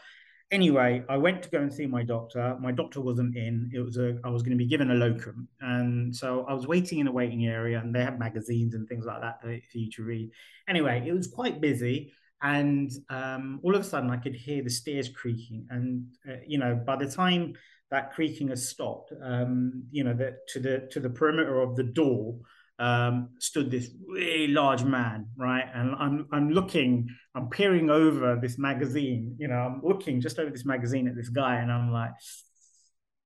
[0.52, 2.56] Anyway, I went to go and see my doctor.
[2.62, 3.72] My doctor wasn't in.
[3.74, 6.68] It was a I was going to be given a locum, and so I was
[6.68, 9.90] waiting in a waiting area, and they had magazines and things like that for you
[9.92, 10.30] to read.
[10.70, 12.14] Anyway, it was quite busy,
[12.44, 16.60] and um, all of a sudden I could hear the stairs creaking, and uh, you
[16.60, 17.56] know by the time
[17.92, 19.14] that creaking has stopped.
[19.22, 22.40] Um, you know, that to the to the perimeter of the door
[22.80, 25.66] um, stood this really large man, right?
[25.74, 29.36] And I'm I'm looking, I'm peering over this magazine.
[29.40, 32.12] You know, I'm looking just over this magazine at this guy, and I'm like,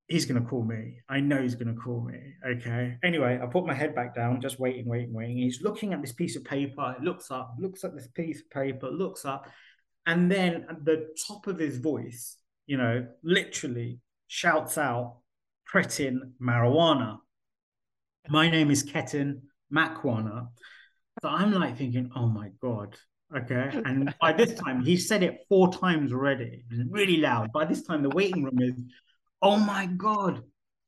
[0.07, 0.99] he's gonna call me.
[1.09, 2.19] I know he's gonna call me.
[2.47, 2.97] Okay.
[3.03, 5.37] Anyway, I put my head back down, just waiting, waiting, waiting.
[5.37, 6.95] He's looking at this piece of paper.
[6.97, 9.49] It looks up, looks at this piece of paper, looks up,
[10.05, 13.99] and then at the top of his voice, you know, literally
[14.31, 15.17] shouts out
[15.67, 17.17] Cretin marijuana.
[18.29, 19.41] My name is Ketan
[19.73, 20.47] Makwana.
[21.21, 22.95] So I'm like thinking, oh my God.
[23.35, 23.69] Okay.
[23.83, 26.63] And by this time, he said it four times already.
[26.89, 27.51] really loud.
[27.51, 28.81] By this time, the waiting room is,
[29.41, 30.41] oh my God,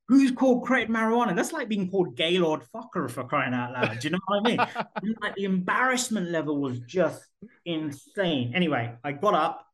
[0.08, 1.36] who's called Cretin marijuana?
[1.36, 4.00] That's like being called Gaylord Focker for crying out loud.
[4.00, 4.58] Do you know what I mean?
[5.22, 7.22] like the embarrassment level was just
[7.66, 8.54] insane.
[8.56, 9.66] Anyway, I got up,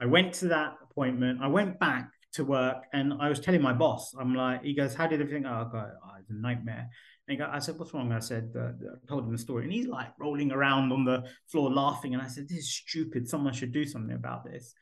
[0.00, 3.72] I went to that appointment, I went back to work and I was telling my
[3.72, 5.46] boss, I'm like, he goes, How did everything?
[5.46, 6.88] Oh, God, oh, it's a nightmare.
[7.28, 8.12] And I said, What's wrong?
[8.12, 9.64] I said, uh, I told him the story.
[9.64, 12.14] And he's like rolling around on the floor laughing.
[12.14, 13.28] And I said, This is stupid.
[13.28, 14.74] Someone should do something about this.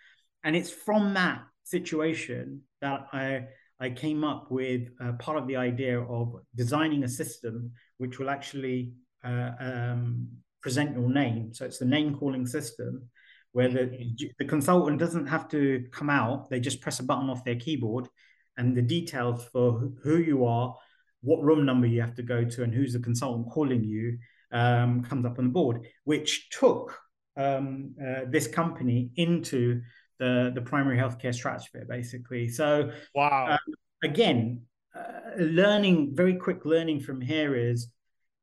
[0.44, 3.46] And it's from that situation that I
[3.82, 8.28] I came up with uh, part of the idea of designing a system which will
[8.28, 8.92] actually
[9.24, 10.28] uh, um,
[10.60, 11.54] present your name.
[11.54, 13.08] So it's the name calling system
[13.52, 16.48] where the, the consultant doesn't have to come out.
[16.50, 18.08] They just press a button off their keyboard
[18.56, 20.76] and the details for who you are,
[21.22, 24.18] what room number you have to go to, and who's the consultant calling you
[24.52, 26.96] um, comes up on the board, which took
[27.36, 29.80] um, uh, this company into
[30.18, 32.48] the, the primary healthcare stratosphere, basically.
[32.48, 33.46] So, wow.
[33.50, 33.56] Uh,
[34.04, 34.62] again,
[34.94, 37.88] uh, learning, very quick learning from here is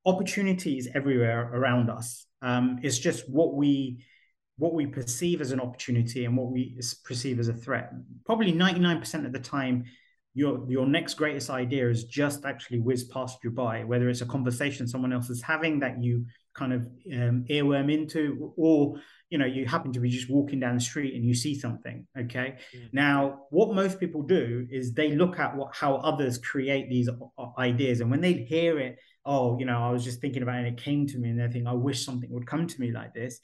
[0.05, 2.25] opportunities everywhere around us.
[2.41, 4.03] Um, it's just what we
[4.57, 7.91] what we perceive as an opportunity and what we perceive as a threat.
[8.25, 9.85] Probably 99% of the time,
[10.33, 14.25] your your next greatest idea is just actually whiz past you by, whether it's a
[14.25, 16.81] conversation someone else is having that you kind of
[17.13, 21.15] um, earworm into, or you know, you happen to be just walking down the street
[21.15, 22.07] and you see something.
[22.17, 22.57] Okay.
[22.75, 22.85] Mm-hmm.
[22.93, 27.09] Now, what most people do is they look at what how others create these
[27.57, 30.67] ideas, and when they hear it, oh, you know, I was just thinking about it,
[30.67, 32.91] and it came to me, and they think, I wish something would come to me
[32.91, 33.39] like this.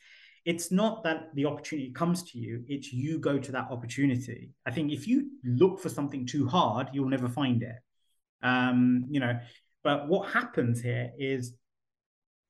[0.45, 4.51] It's not that the opportunity comes to you; it's you go to that opportunity.
[4.65, 7.75] I think if you look for something too hard, you'll never find it.
[8.41, 9.39] Um, you know,
[9.84, 11.53] but what happens here is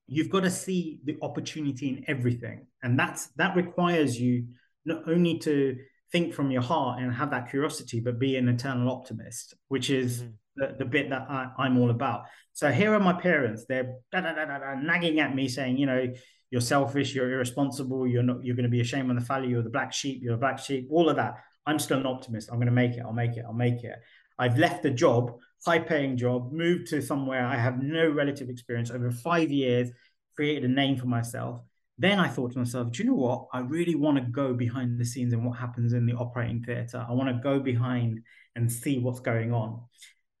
[0.06, 4.46] you've got to see the opportunity in everything and that's that requires you
[4.84, 5.76] not only to
[6.12, 10.22] think from your heart and have that curiosity but be an eternal optimist which is
[10.22, 10.30] mm-hmm.
[10.56, 14.20] the, the bit that I, am all about so here are my parents they're da,
[14.20, 16.12] da, da, nagging at me saying you know
[16.54, 19.62] you're selfish you're irresponsible you're not you're going to be ashamed on the family you're
[19.62, 21.34] the black sheep you're a black sheep all of that
[21.66, 23.96] i'm still an optimist i'm going to make it i'll make it i'll make it
[24.38, 25.32] i've left the job
[25.64, 29.90] high paying job, moved to somewhere I have no relative experience over five years,
[30.36, 31.60] created a name for myself.
[31.96, 33.46] Then I thought to myself, do you know what?
[33.52, 37.04] I really want to go behind the scenes and what happens in the operating theatre.
[37.08, 38.20] I want to go behind
[38.56, 39.80] and see what's going on.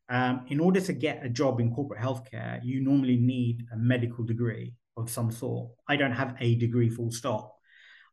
[0.08, 4.24] Um, in order to get a job in corporate healthcare, you normally need a medical
[4.24, 5.70] degree of some sort.
[5.88, 7.54] I don't have a degree, full stop.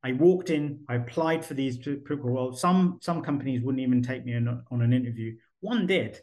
[0.04, 2.60] I walked in, I applied for these people roles.
[2.60, 5.36] Some some companies wouldn't even take me on, on an interview.
[5.60, 6.20] One did,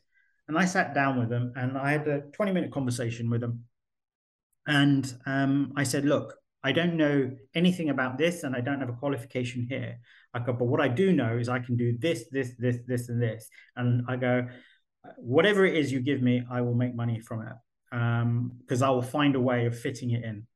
[0.48, 3.64] and I sat down with them and I had a 20 minute conversation with them.
[4.66, 8.88] And um, I said, look, I don't know anything about this and I don't have
[8.88, 9.98] a qualification here.
[10.34, 13.08] I go, but what I do know is I can do this, this, this, this,
[13.08, 13.48] and this.
[13.76, 14.48] And I go,
[15.16, 17.54] whatever it is you give me, I will make money from it
[17.90, 20.46] because um, I will find a way of fitting it in.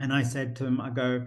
[0.00, 1.26] And I said to him, I go,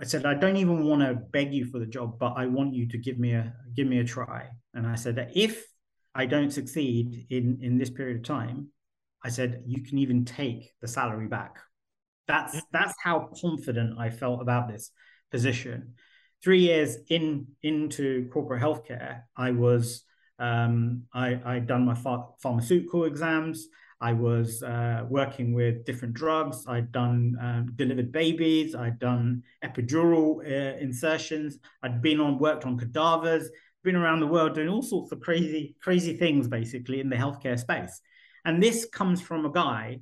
[0.00, 2.74] I said, I don't even want to beg you for the job, but I want
[2.74, 4.48] you to give me a give me a try.
[4.74, 5.64] And I said that if
[6.14, 8.68] I don't succeed in in this period of time,
[9.24, 11.58] I said you can even take the salary back.
[12.26, 14.90] That's that's how confident I felt about this
[15.30, 15.94] position.
[16.42, 20.02] Three years in into corporate healthcare, I was
[20.38, 23.68] um, I I'd done my ph- pharmaceutical exams.
[24.02, 26.64] I was uh, working with different drugs.
[26.68, 28.74] I'd done um, delivered babies.
[28.74, 31.58] I'd done epidural uh, insertions.
[31.82, 33.48] I'd been on worked on cadavers
[33.82, 37.58] been around the world doing all sorts of crazy, crazy things basically in the healthcare
[37.58, 38.00] space.
[38.44, 40.00] And this comes from a guy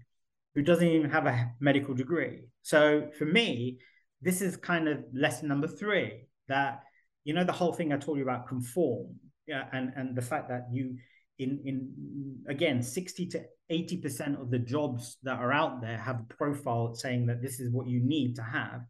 [0.54, 2.40] who doesn't even have a medical degree.
[2.62, 3.78] So for me,
[4.20, 6.82] this is kind of lesson number three that,
[7.24, 10.48] you know, the whole thing I told you about conform yeah, and, and the fact
[10.48, 10.96] that you,
[11.40, 16.34] in, in again, 60 to 80% of the jobs that are out there have a
[16.34, 18.82] profile saying that this is what you need to have.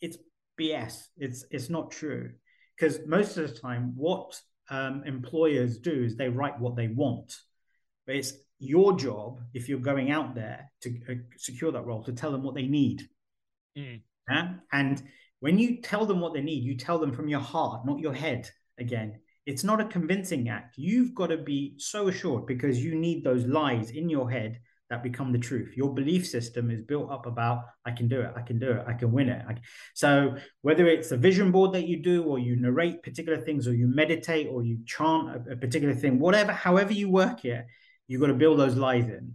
[0.00, 0.16] It's
[0.58, 1.06] BS.
[1.16, 2.30] It's, it's not true
[2.80, 7.36] because most of the time what um, employers do is they write what they want
[8.06, 12.12] but it's your job if you're going out there to uh, secure that role to
[12.12, 13.02] tell them what they need
[13.76, 14.00] mm.
[14.30, 14.54] yeah?
[14.72, 15.02] and
[15.40, 18.14] when you tell them what they need you tell them from your heart not your
[18.14, 19.18] head again
[19.50, 23.44] it's not a convincing act you've got to be so assured because you need those
[23.46, 24.60] lies in your head
[24.90, 25.76] that become the truth.
[25.76, 28.84] Your belief system is built up about I can do it, I can do it,
[28.88, 29.42] I can win it.
[29.94, 33.74] So whether it's a vision board that you do, or you narrate particular things, or
[33.74, 37.64] you meditate, or you chant a, a particular thing, whatever, however you work it,
[38.08, 39.34] you've got to build those lies in.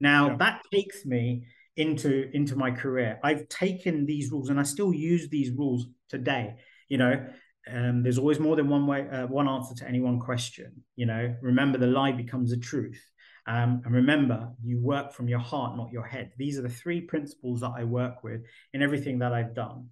[0.00, 0.36] Now yeah.
[0.36, 1.44] that takes me
[1.76, 3.18] into into my career.
[3.24, 6.56] I've taken these rules and I still use these rules today.
[6.88, 7.26] You know,
[7.70, 10.84] um, there's always more than one way, uh, one answer to any one question.
[10.96, 13.00] You know, remember the lie becomes a truth.
[13.46, 16.32] Um, and remember, you work from your heart, not your head.
[16.36, 18.42] These are the three principles that I work with
[18.72, 19.88] in everything that I've done.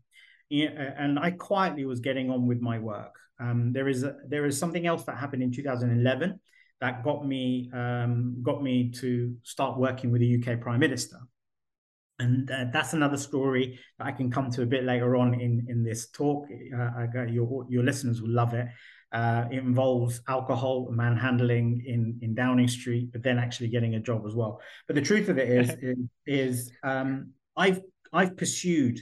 [0.51, 3.15] And I quietly was getting on with my work.
[3.41, 6.41] Um, there is a, there is something else that happened in 2011
[6.81, 11.19] that got me um, got me to start working with the UK Prime Minister,
[12.19, 15.67] and uh, that's another story that I can come to a bit later on in
[15.69, 16.47] in this talk.
[16.51, 18.67] Uh, your your listeners will love it.
[19.11, 24.25] Uh, it involves alcohol, manhandling in in Downing Street, but then actually getting a job
[24.27, 24.61] as well.
[24.87, 27.81] But the truth of it is, is, is um, I've
[28.13, 28.99] I've pursued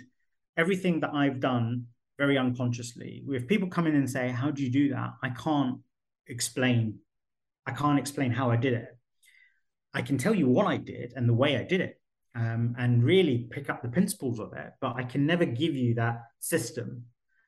[0.56, 1.86] everything that I've done
[2.18, 3.24] very unconsciously.
[3.28, 5.78] If people come in and say, "How do you do that?" I can't
[6.26, 6.98] explain.
[7.66, 8.88] I can't explain how I did it.
[9.92, 11.98] I can tell you what I did and the way I did it,
[12.36, 14.72] um, and really pick up the principles of it.
[14.80, 17.06] But I can never give you that system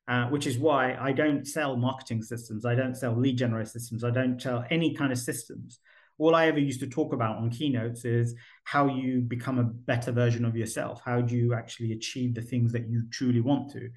[0.08, 2.64] uh, which is why I don't sell marketing systems.
[2.64, 4.04] I don't sell lead generation systems.
[4.04, 5.80] I don't sell any kind of systems.
[6.16, 10.10] All I ever used to talk about on keynotes is how you become a better
[10.10, 11.02] version of yourself.
[11.04, 13.90] How do you actually achieve the things that you truly want to?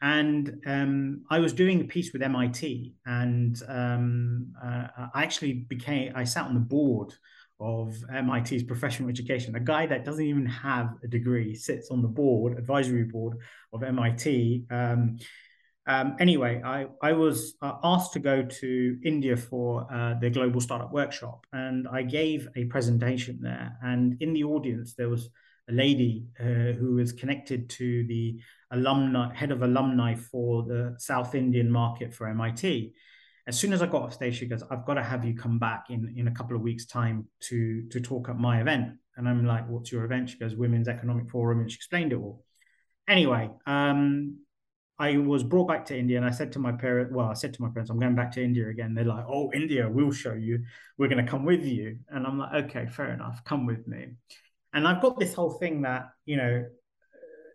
[0.00, 6.12] And um, I was doing a piece with MIT, and um, uh, I actually became,
[6.16, 7.12] I sat on the board
[7.60, 9.54] of MIT's professional education.
[9.54, 13.36] A guy that doesn't even have a degree sits on the board, advisory board
[13.72, 14.64] of MIT.
[14.70, 15.18] Um,
[15.86, 20.60] um, anyway, I, I was uh, asked to go to India for uh, the Global
[20.60, 23.76] Startup Workshop, and I gave a presentation there.
[23.82, 25.28] And in the audience, there was
[25.68, 31.34] a lady uh, who was connected to the alumni, head of alumni for the South
[31.34, 32.94] Indian market for MIT.
[33.46, 35.58] As soon as I got off stage, she goes, "I've got to have you come
[35.58, 39.28] back in in a couple of weeks' time to to talk at my event." And
[39.28, 42.44] I'm like, "What's your event?" She goes, "Women's Economic Forum," and she explained it all.
[43.08, 44.38] Anyway, um,
[45.00, 47.54] I was brought back to India and I said to my parents, well, I said
[47.54, 48.92] to my parents, I'm going back to India again.
[48.94, 50.62] They're like, oh, India, we'll show you.
[50.98, 52.00] We're going to come with you.
[52.10, 53.42] And I'm like, okay, fair enough.
[53.44, 54.08] Come with me.
[54.74, 56.66] And I've got this whole thing that, you know,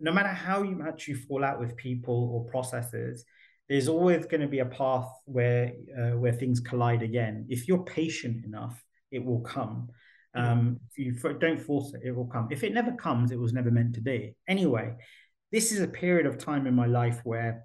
[0.01, 3.23] no matter how much you fall out with people or processes,
[3.69, 7.45] there's always going to be a path where uh, where things collide again.
[7.49, 9.89] If you're patient enough, it will come.
[10.35, 12.49] Um, if you don't force it, it will come.
[12.51, 14.35] If it never comes, it was never meant to be.
[14.49, 14.95] Anyway,
[15.51, 17.63] this is a period of time in my life where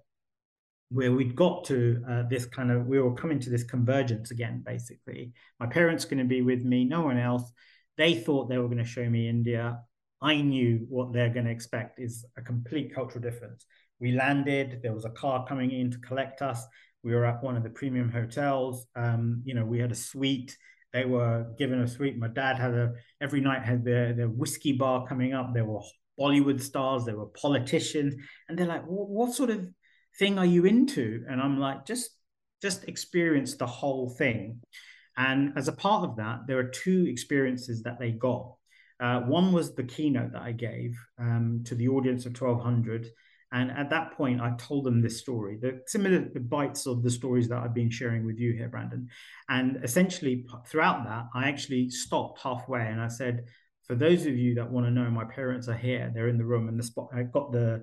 [0.91, 4.63] where we'd got to uh, this kind of we were coming to this convergence again
[4.67, 7.53] basically my parents going to be with me no one else
[7.97, 9.79] they thought they were going to show me india
[10.21, 13.67] i knew what they're going to expect is a complete cultural difference
[14.01, 16.65] we landed there was a car coming in to collect us
[17.03, 20.57] we were at one of the premium hotels um, you know we had a suite
[20.93, 24.73] they were given a suite my dad had a every night had their, their whiskey
[24.73, 25.81] bar coming up there were
[26.21, 28.15] Bollywood stars, there were politicians,
[28.49, 29.67] and they're like, "What sort of
[30.19, 32.11] thing are you into?" And I'm like, "Just,
[32.61, 34.61] just experience the whole thing."
[35.17, 38.55] And as a part of that, there are two experiences that they got.
[39.01, 43.09] Uh, one was the keynote that I gave um, to the audience of 1200.
[43.53, 47.49] And at that point, I told them this story, the similar bites of the stories
[47.49, 49.09] that I've been sharing with you here, Brandon.
[49.49, 53.47] And essentially, throughout that, I actually stopped halfway and I said,
[53.91, 56.13] for those of you that want to know, my parents are here.
[56.15, 57.09] They're in the room, and the spot.
[57.13, 57.83] I got the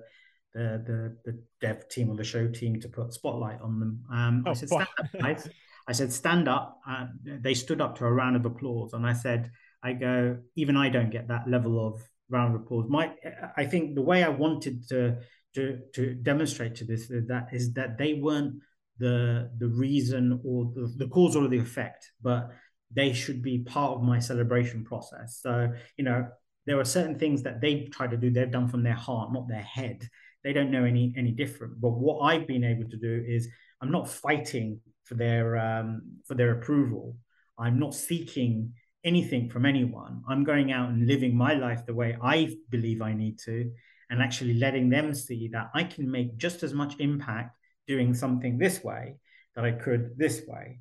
[0.54, 4.04] the the, the dev team or the show team to put spotlight on them.
[4.10, 5.48] Um, oh, I said, stand up, guys.
[5.86, 6.80] I said, stand up.
[6.88, 7.08] Uh,
[7.42, 9.50] they stood up to a round of applause, and I said,
[9.82, 12.86] I go, even I don't get that level of round of applause.
[12.88, 13.12] My,
[13.58, 15.18] I think the way I wanted to
[15.54, 18.54] to to demonstrate to this that is that they weren't
[18.98, 22.50] the the reason or the, the cause or the effect, but
[22.94, 25.40] they should be part of my celebration process.
[25.42, 26.26] So, you know,
[26.66, 29.48] there are certain things that they try to do, they've done from their heart, not
[29.48, 30.08] their head.
[30.44, 31.80] They don't know any any different.
[31.80, 33.48] But what I've been able to do is
[33.80, 37.16] I'm not fighting for their um, for their approval.
[37.58, 40.22] I'm not seeking anything from anyone.
[40.28, 43.70] I'm going out and living my life the way I believe I need to,
[44.10, 48.58] and actually letting them see that I can make just as much impact doing something
[48.58, 49.16] this way
[49.54, 50.80] that I could this way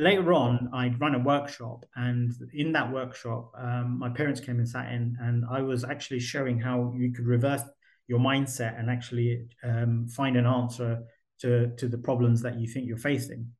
[0.00, 4.68] later on, I'd run a workshop, and in that workshop, um, my parents came and
[4.68, 7.62] sat in, and I was actually showing how you could reverse
[8.08, 11.02] your mindset and actually um, find an answer
[11.40, 13.52] to to the problems that you think you're facing.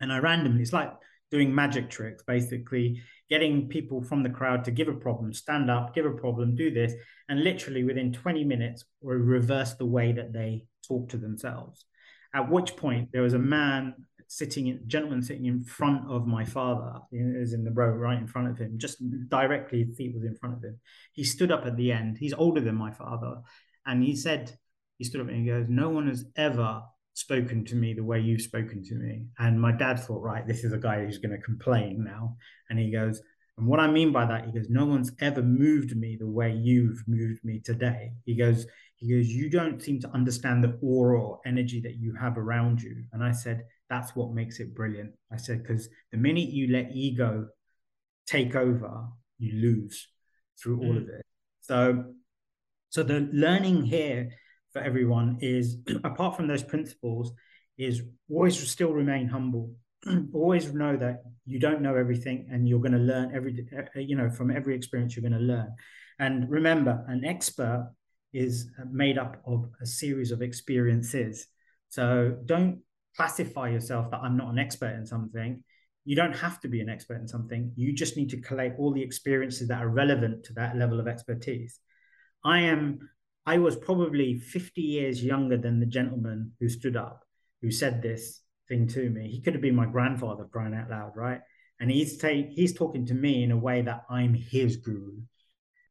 [0.00, 0.92] And I randomly, it's like
[1.30, 5.94] doing magic tricks, basically getting people from the crowd to give a problem, stand up,
[5.94, 6.92] give a problem, do this,
[7.28, 11.84] and literally within 20 minutes, we reverse the way that they talk to themselves.
[12.34, 13.94] At which point, there was a man
[14.28, 18.48] sitting, gentleman sitting in front of my father, is in the row right in front
[18.48, 20.78] of him, just directly, his was in front of him.
[21.12, 22.18] He stood up at the end.
[22.18, 23.40] He's older than my father,
[23.84, 24.56] and he said,
[24.98, 26.82] he stood up and he goes, "No one has ever
[27.16, 30.64] spoken to me the way you've spoken to me." And my dad thought, right, this
[30.64, 32.36] is a guy who's going to complain now,
[32.70, 33.20] and he goes.
[33.58, 36.52] And what I mean by that, he goes, no one's ever moved me the way
[36.52, 38.12] you've moved me today.
[38.26, 42.14] He goes, he goes, you don't seem to understand the aura or energy that you
[42.20, 43.04] have around you.
[43.14, 45.12] And I said, that's what makes it brilliant.
[45.32, 47.48] I said, because the minute you let ego
[48.26, 49.06] take over,
[49.38, 50.06] you lose
[50.62, 51.02] through all mm.
[51.02, 51.22] of it.
[51.62, 52.04] So,
[52.90, 54.32] so the learning here
[54.76, 57.32] for everyone is, apart from those principles,
[57.78, 59.70] is always still remain humble.
[60.34, 64.16] always know that you don't know everything, and you're going to learn every, uh, you
[64.16, 65.74] know, from every experience you're going to learn.
[66.18, 67.90] And remember, an expert
[68.32, 71.46] is made up of a series of experiences.
[71.88, 72.80] So don't
[73.16, 75.64] classify yourself that I'm not an expert in something.
[76.04, 77.72] You don't have to be an expert in something.
[77.76, 81.08] You just need to collate all the experiences that are relevant to that level of
[81.08, 81.80] expertise.
[82.44, 83.00] I am,
[83.46, 87.24] I was probably 50 years younger than the gentleman who stood up,
[87.62, 89.30] who said this thing to me.
[89.30, 91.40] He could have been my grandfather crying out loud, right?
[91.78, 95.18] And he's he's talking to me in a way that I'm his guru,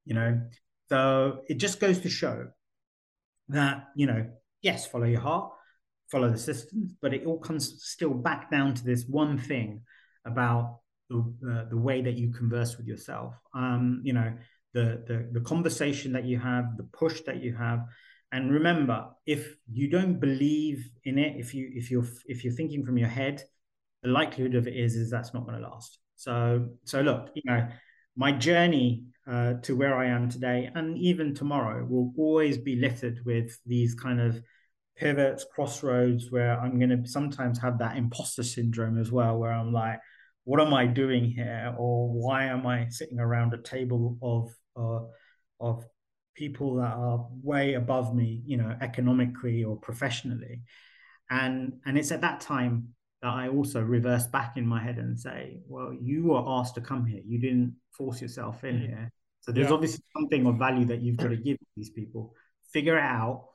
[0.04, 0.42] you know.
[0.90, 2.48] So it just goes to show
[3.50, 4.28] that, you know,
[4.62, 5.52] yes, follow your heart,
[6.12, 9.84] follow the systems, but it all comes still back down to this one thing
[10.26, 10.80] about
[11.10, 13.36] the, uh, the way that you converse with yourself.
[13.54, 14.34] Um, you know,
[14.76, 17.80] the, the the conversation that you have, the push that you have,
[18.32, 22.86] and remember, if you don't believe in it, if you if you're if you're thinking
[22.86, 23.42] from your head,
[24.04, 26.00] the likelihood of it is is that's not going to last.
[26.18, 27.68] So so look, you know,
[28.18, 33.22] my journey uh, to where I am today, and even tomorrow, will always be littered
[33.26, 34.42] with these kind of
[34.98, 39.74] pivots, crossroads, where I'm going to sometimes have that imposter syndrome as well, where I'm
[39.74, 40.00] like,
[40.44, 45.02] what am I doing here, or why am I sitting around a table of uh,
[45.60, 45.86] of
[46.36, 50.62] people that are way above me, you know, economically or professionally.
[51.30, 52.90] And and it's at that time
[53.22, 56.82] that I also reverse back in my head and say, well, you were asked to
[56.82, 57.22] come here.
[57.26, 58.86] You didn't force yourself in mm-hmm.
[58.86, 59.12] here.
[59.42, 59.74] So there's yeah.
[59.74, 62.34] obviously something of value that you've got to give these people.
[62.72, 63.46] Figure it out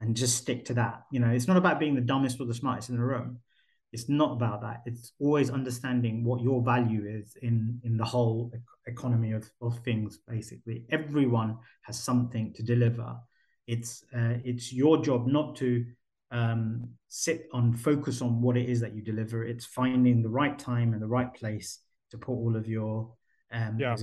[0.00, 1.02] and just stick to that.
[1.10, 3.40] You know, it's not about being the dumbest or the smartest in the room
[3.92, 4.82] it's not about that.
[4.84, 8.52] It's always understanding what your value is in in the whole
[8.86, 10.84] economy of, of things basically.
[10.90, 13.16] Everyone has something to deliver.
[13.66, 15.84] It's uh, it's your job not to
[16.30, 19.44] um, sit on focus on what it is that you deliver.
[19.44, 21.80] It's finding the right time and the right place
[22.10, 23.12] to put all of your
[23.50, 23.96] um yeah.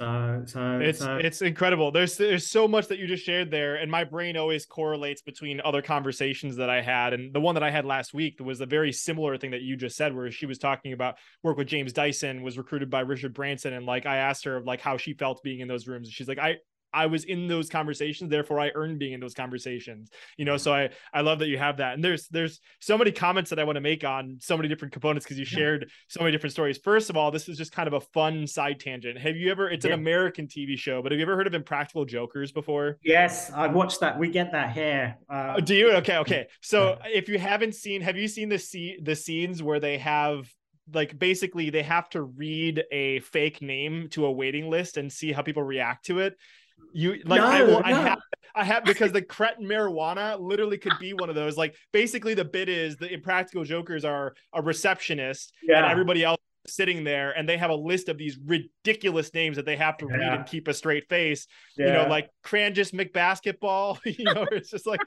[0.00, 1.16] So, so it's so.
[1.18, 1.90] it's incredible.
[1.90, 5.60] There's there's so much that you just shared there, and my brain always correlates between
[5.62, 8.66] other conversations that I had, and the one that I had last week was a
[8.66, 11.92] very similar thing that you just said, where she was talking about work with James
[11.92, 15.42] Dyson, was recruited by Richard Branson, and like I asked her like how she felt
[15.42, 16.56] being in those rooms, and she's like, I
[16.92, 20.10] I was in those conversations, therefore I earned being in those conversations.
[20.36, 21.94] You know, so I I love that you have that.
[21.94, 24.92] And there's there's so many comments that I want to make on so many different
[24.92, 25.58] components because you yeah.
[25.58, 26.78] shared so many different stories.
[26.78, 29.18] First of all, this is just kind of a fun side tangent.
[29.18, 29.70] Have you ever?
[29.70, 29.92] It's yeah.
[29.92, 32.98] an American TV show, but have you ever heard of Impractical Jokers before?
[33.02, 34.18] Yes, I've watched that.
[34.18, 35.16] We get that here.
[35.28, 35.92] Uh, oh, do you?
[35.92, 36.46] Okay, okay.
[36.60, 40.50] So if you haven't seen, have you seen the see the scenes where they have
[40.92, 45.32] like basically they have to read a fake name to a waiting list and see
[45.32, 46.36] how people react to it
[46.92, 47.82] you like no, I will no.
[47.84, 48.18] I have
[48.54, 51.56] I have because the cretin marijuana literally could be one of those.
[51.56, 55.78] Like basically the bit is the impractical jokers are a receptionist yeah.
[55.78, 59.64] and everybody else sitting there and they have a list of these ridiculous names that
[59.64, 60.16] they have to yeah.
[60.16, 61.46] read and keep a straight face.
[61.76, 61.86] Yeah.
[61.86, 63.98] You know, like Cranjus McBasketball.
[64.18, 65.00] you know, it's just like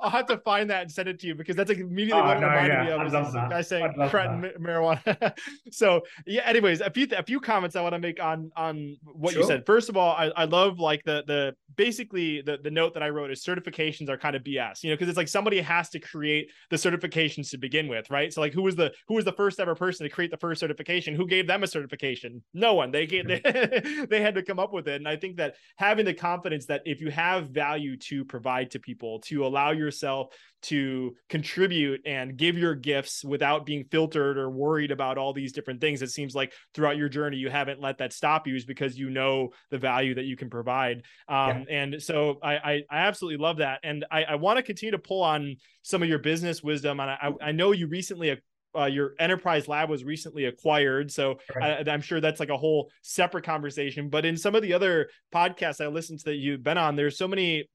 [0.00, 2.26] I'll have to find that and send it to you because that's like immediately oh,
[2.26, 2.84] what no, reminded yeah.
[2.84, 3.00] me of.
[3.00, 3.50] I love that.
[3.50, 5.32] Guy saying marijuana.
[5.70, 6.42] so yeah.
[6.46, 9.42] Anyways, a few a few comments I want to make on on what sure.
[9.42, 9.66] you said.
[9.66, 13.10] First of all, I, I love like the the basically the the note that I
[13.10, 14.82] wrote is certifications are kind of BS.
[14.82, 18.32] You know, because it's like somebody has to create the certifications to begin with, right?
[18.32, 20.62] So like who was the who was the first ever person to create the first
[20.70, 21.14] certification?
[21.14, 22.42] Who gave them a certification?
[22.54, 22.90] No one.
[22.90, 24.96] They gave they, they had to come up with it.
[24.96, 28.78] And I think that having the confidence that if you have value to provide to
[28.78, 30.28] people, to allow yourself
[30.62, 35.80] to contribute and give your gifts without being filtered or worried about all these different
[35.80, 36.02] things.
[36.02, 39.10] It seems like throughout your journey, you haven't let that stop you is because you
[39.10, 41.02] know the value that you can provide.
[41.28, 41.82] Um, yeah.
[41.82, 43.80] And so I, I, I, absolutely love that.
[43.82, 47.00] And I, I want to continue to pull on some of your business wisdom.
[47.00, 48.30] And I, I know you recently
[48.76, 51.10] uh, your enterprise lab was recently acquired.
[51.10, 51.86] So right.
[51.86, 54.08] I, am sure that's like a whole separate conversation.
[54.08, 57.18] But in some of the other podcasts I listened to that you've been on, there's
[57.18, 57.68] so many.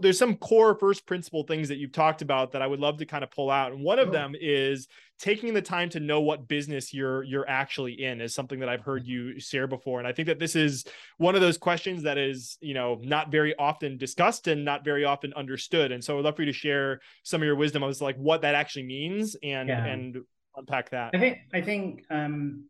[0.00, 3.06] There's some core first principle things that you've talked about that I would love to
[3.06, 3.72] kind of pull out.
[3.72, 4.88] And one of them is
[5.18, 8.80] taking the time to know what business you're you're actually in is something that I've
[8.80, 9.98] heard you share before.
[9.98, 10.86] And I think that this is
[11.18, 15.04] one of those questions that is, you know, not very often discussed and not very
[15.04, 15.92] often understood.
[15.92, 18.40] And so I'd love for you to share some of your wisdom as like what
[18.40, 19.84] that actually means and yeah.
[19.84, 20.16] and
[20.56, 21.10] unpack that.
[21.14, 22.64] I think I think um,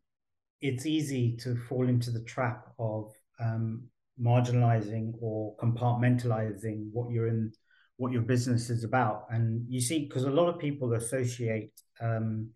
[0.61, 3.85] it's easy to fall into the trap of um,
[4.21, 7.53] marginalizing or compartmentalizing what you're in,
[7.97, 12.51] what your business is about, and you see because a lot of people associate um,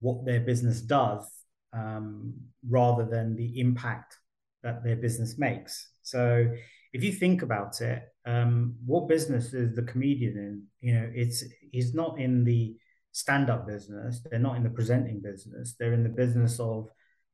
[0.00, 1.30] what their business does
[1.72, 2.34] um,
[2.68, 4.16] rather than the impact
[4.62, 5.90] that their business makes.
[6.02, 6.50] So
[6.92, 10.62] if you think about it, um, what business is the comedian in?
[10.80, 12.76] You know, it's he's not in the
[13.18, 16.88] stand-up business they're not in the presenting business they're in the business of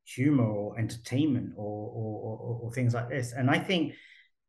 [0.05, 3.33] humor or entertainment or or, or, or things like this.
[3.33, 3.95] And i think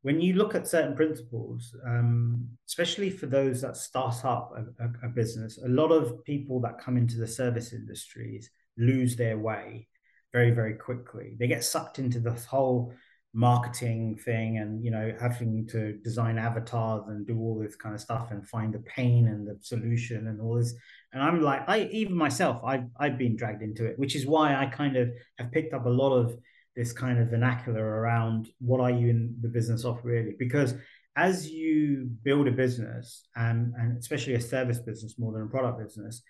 [0.01, 5.07] when you look at certain principles um, especially for those that start up a, a,
[5.07, 9.87] a business a lot of people that come into the service industries lose their way
[10.35, 11.37] very very quickly.
[11.39, 12.93] They get sucked into this whole
[13.35, 17.99] marketing thing and you know having to design avatars and do all this kind of
[17.99, 20.73] stuff and find the pain and the solution and all this
[21.11, 24.55] and i'm like i even myself i've i've been dragged into it which is why
[24.55, 26.33] i kind of have picked up a lot of
[26.77, 30.73] this kind of vernacular around what are you in the business of really because
[31.17, 35.77] as you build a business and and especially a service business more than a product
[35.77, 36.21] business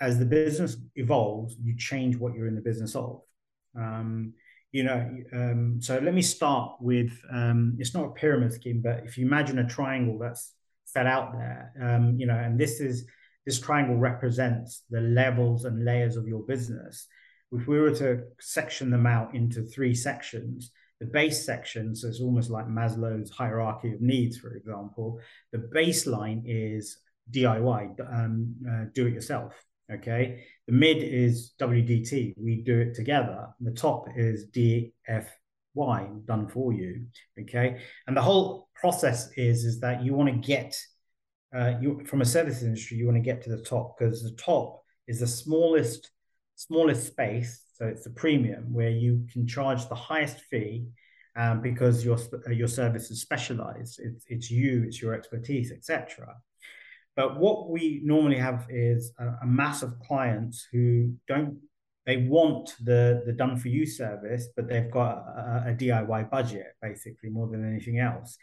[0.00, 3.20] as the business evolves, you change what you're in the business of.
[3.76, 4.32] Um,
[4.72, 9.02] you know, um, so let me start with um, it's not a pyramid scheme, but
[9.04, 10.54] if you imagine a triangle that's
[10.84, 13.06] set out there, um, you know, and this is
[13.46, 17.06] this triangle represents the levels and layers of your business.
[17.52, 22.20] If we were to section them out into three sections, the base section, so it's
[22.20, 25.18] almost like Maslow's hierarchy of needs, for example.
[25.50, 26.98] The baseline is
[27.32, 29.54] DIY, um, uh, do it yourself.
[29.92, 30.44] Okay.
[30.70, 33.48] The mid is WDT, we do it together.
[33.58, 37.06] The top is DFY, done for you.
[37.40, 37.80] Okay.
[38.06, 40.76] And the whole process is, is that you want to get,
[41.52, 44.36] uh, you from a service industry, you want to get to the top because the
[44.36, 46.12] top is the smallest,
[46.54, 47.64] smallest space.
[47.74, 50.86] So it's the premium where you can charge the highest fee
[51.34, 52.18] um, because your
[52.48, 53.98] your service is specialized.
[53.98, 56.36] It's it's you, it's your expertise, etc.
[57.16, 61.58] But what we normally have is a, a mass of clients who don't
[62.06, 66.68] they want the the done for you service, but they've got a, a, DIY budget
[66.80, 68.38] basically more than anything else.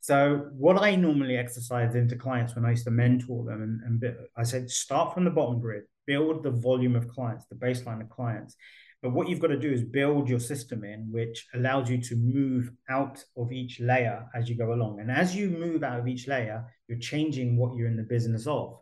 [0.00, 4.16] So what I normally exercise into clients when I used to mentor them, and, and
[4.36, 8.08] I said start from the bottom grid, build the volume of clients, the baseline of
[8.08, 8.54] clients,
[9.02, 12.16] but what you've got to do is build your system in, which allows you to
[12.16, 15.00] move out of each layer as you go along.
[15.00, 18.46] And as you move out of each layer, you're changing what you're in the business
[18.46, 18.78] of.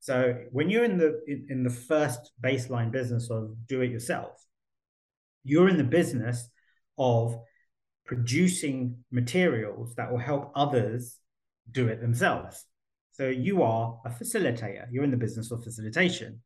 [0.00, 4.32] So when you're in the in, in the first baseline business of do it yourself,
[5.44, 6.48] you're in the business
[6.96, 7.38] of
[8.06, 11.18] producing materials that will help others
[11.70, 12.64] do it themselves.
[13.12, 14.86] So you are a facilitator.
[14.90, 16.40] You're in the business of facilitation.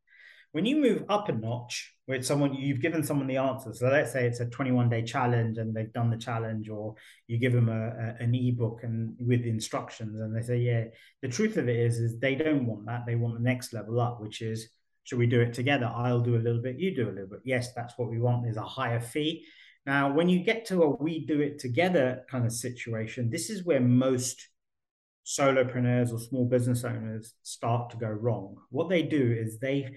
[0.53, 3.73] When you move up a notch with someone, you've given someone the answer.
[3.73, 6.93] So let's say it's a 21 day challenge and they've done the challenge, or
[7.25, 10.85] you give them a, a, an ebook and with instructions, and they say, yeah.
[11.23, 13.07] The truth of it is, is they don't want that.
[13.07, 14.69] They want the next level up, which is,
[15.05, 15.91] should we do it together?
[15.91, 17.39] I'll do a little bit, you do a little bit.
[17.43, 18.47] Yes, that's what we want.
[18.47, 19.47] Is a higher fee.
[19.87, 23.65] Now, when you get to a we do it together kind of situation, this is
[23.65, 24.49] where most
[25.25, 28.57] solopreneurs or small business owners start to go wrong.
[28.69, 29.95] What they do is they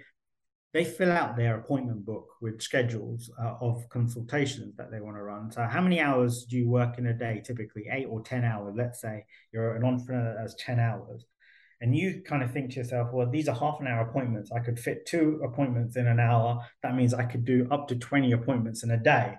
[0.76, 5.22] they fill out their appointment book with schedules uh, of consultations that they want to
[5.22, 5.50] run.
[5.50, 7.40] So, how many hours do you work in a day?
[7.42, 8.74] Typically, eight or 10 hours.
[8.76, 9.24] Let's say
[9.54, 11.24] you're an entrepreneur that has 10 hours.
[11.80, 14.50] And you kind of think to yourself, well, these are half an hour appointments.
[14.52, 16.62] I could fit two appointments in an hour.
[16.82, 19.36] That means I could do up to 20 appointments in a day.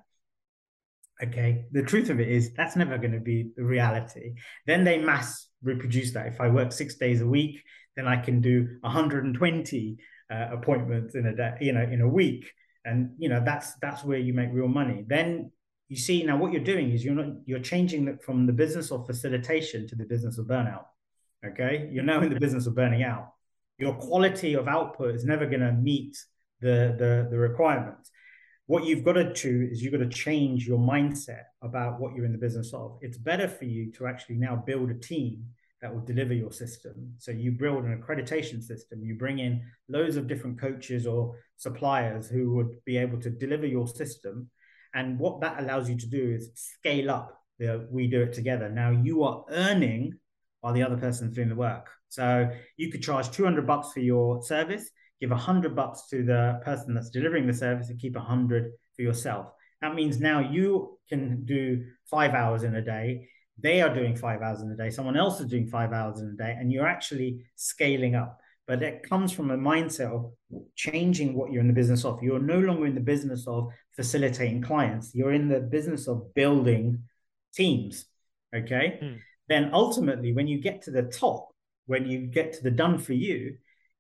[1.21, 1.65] Okay.
[1.71, 4.33] The truth of it is, that's never going to be the reality.
[4.65, 6.25] Then they mass reproduce that.
[6.25, 7.61] If I work six days a week,
[7.95, 9.97] then I can do 120
[10.31, 12.51] uh, appointments in a day, you know, in a week,
[12.85, 15.03] and you know that's that's where you make real money.
[15.07, 15.51] Then
[15.89, 18.91] you see now what you're doing is you're not you're changing it from the business
[18.91, 20.85] of facilitation to the business of burnout.
[21.45, 23.33] Okay, you're now in the business of burning out.
[23.77, 26.17] Your quality of output is never going to meet
[26.61, 28.09] the, the the requirements.
[28.65, 32.25] What you've got to do is you've got to change your mindset about what you're
[32.25, 32.97] in the business of.
[33.01, 35.45] It's better for you to actually now build a team
[35.81, 37.13] that will deliver your system.
[37.19, 42.27] So you build an accreditation system, you bring in loads of different coaches or suppliers
[42.27, 44.49] who would be able to deliver your system.
[44.93, 48.69] And what that allows you to do is scale up the we do it together.
[48.69, 50.13] Now you are earning
[50.61, 51.87] while the other person's doing the work.
[52.09, 56.93] So you could charge 200 bucks for your service, give 100 bucks to the person
[56.93, 59.51] that's delivering the service and keep 100 for yourself.
[59.81, 63.29] That means now you can do five hours in a day
[63.59, 66.29] they are doing five hours in a day, someone else is doing five hours in
[66.29, 68.39] a day, and you're actually scaling up.
[68.67, 70.31] But it comes from a mindset of
[70.75, 72.21] changing what you're in the business of.
[72.21, 77.03] You're no longer in the business of facilitating clients, you're in the business of building
[77.53, 78.05] teams.
[78.55, 78.99] Okay.
[79.01, 79.19] Mm.
[79.49, 81.47] Then ultimately, when you get to the top,
[81.85, 83.57] when you get to the done for you,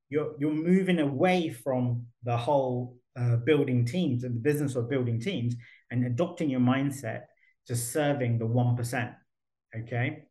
[0.09, 5.19] you're you're moving away from the whole uh, building teams and the business of building
[5.19, 5.55] teams
[5.89, 7.21] and adopting your mindset
[7.65, 9.11] to serving the one percent
[9.83, 10.23] Okay.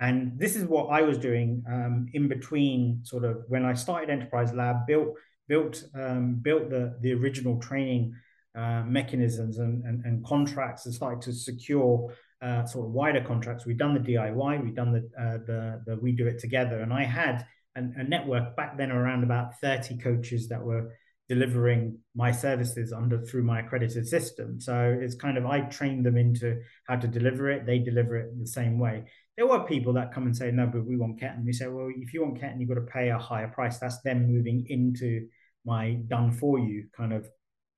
[0.00, 4.10] And this is what I was doing um, in between sort of when I started
[4.10, 5.14] Enterprise Lab, built
[5.48, 8.14] built um, built the the original training
[8.56, 12.12] uh, mechanisms and, and, and contracts and started to secure
[12.42, 13.64] uh, sort of wider contracts.
[13.64, 16.92] We've done the DIY, we've done the uh, the, the we do it together, and
[16.92, 17.46] I had
[17.76, 20.92] an, a network back then around about thirty coaches that were
[21.28, 24.60] delivering my services under through my accredited system.
[24.60, 27.64] So it's kind of I trained them into how to deliver it.
[27.64, 29.04] They deliver it the same way.
[29.36, 31.90] There were people that come and say, "No, but we want Ketan." We say, "Well,
[31.96, 35.28] if you want Ketan, you've got to pay a higher price." That's them moving into
[35.64, 37.28] my done for you kind of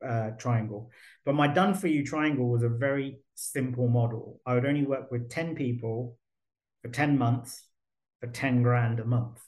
[0.05, 0.90] uh, triangle.
[1.24, 4.40] But my done for you triangle was a very simple model.
[4.47, 6.16] I would only work with ten people
[6.82, 7.62] for ten months
[8.20, 9.40] for ten grand a month.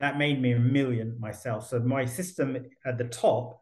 [0.00, 1.68] That made me a million myself.
[1.68, 3.60] So my system at the top,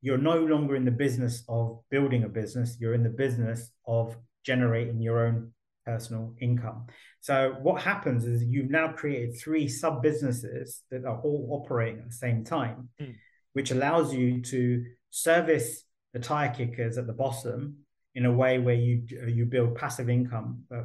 [0.00, 2.76] you're no longer in the business of building a business.
[2.80, 5.52] You're in the business of generating your own
[5.84, 6.86] personal income.
[7.20, 12.10] So what happens is you've now created three sub businesses that are all operating at
[12.10, 13.14] the same time, mm.
[13.54, 17.78] which allows you to service the tire kickers at the bottom
[18.14, 20.82] in a way where you you build passive income, uh,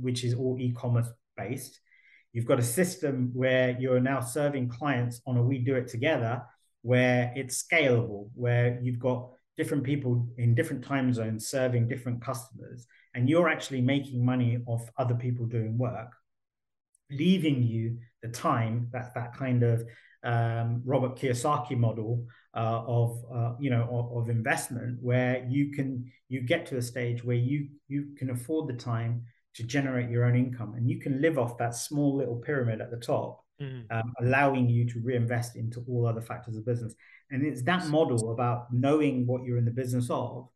[0.00, 1.80] which is all e-commerce based.
[2.34, 6.42] You've got a system where you're now serving clients on a we do it together,
[6.82, 12.88] where it's scalable, where you've got different people in different time zones serving different customers,
[13.14, 16.10] and you're actually making money off other people doing work,
[17.08, 19.84] leaving you the time that that kind of
[20.24, 22.26] um, Robert Kiyosaki model
[22.56, 26.82] uh, of uh, you know of, of, investment, where you can you get to a
[26.82, 29.22] stage where you you can afford the time
[29.54, 32.90] to generate your own income, and you can live off that small little pyramid at
[32.90, 33.90] the top, mm-hmm.
[33.96, 36.94] um, allowing you to reinvest into all other factors of business.
[37.30, 40.48] And it's that model about knowing what you're in the business of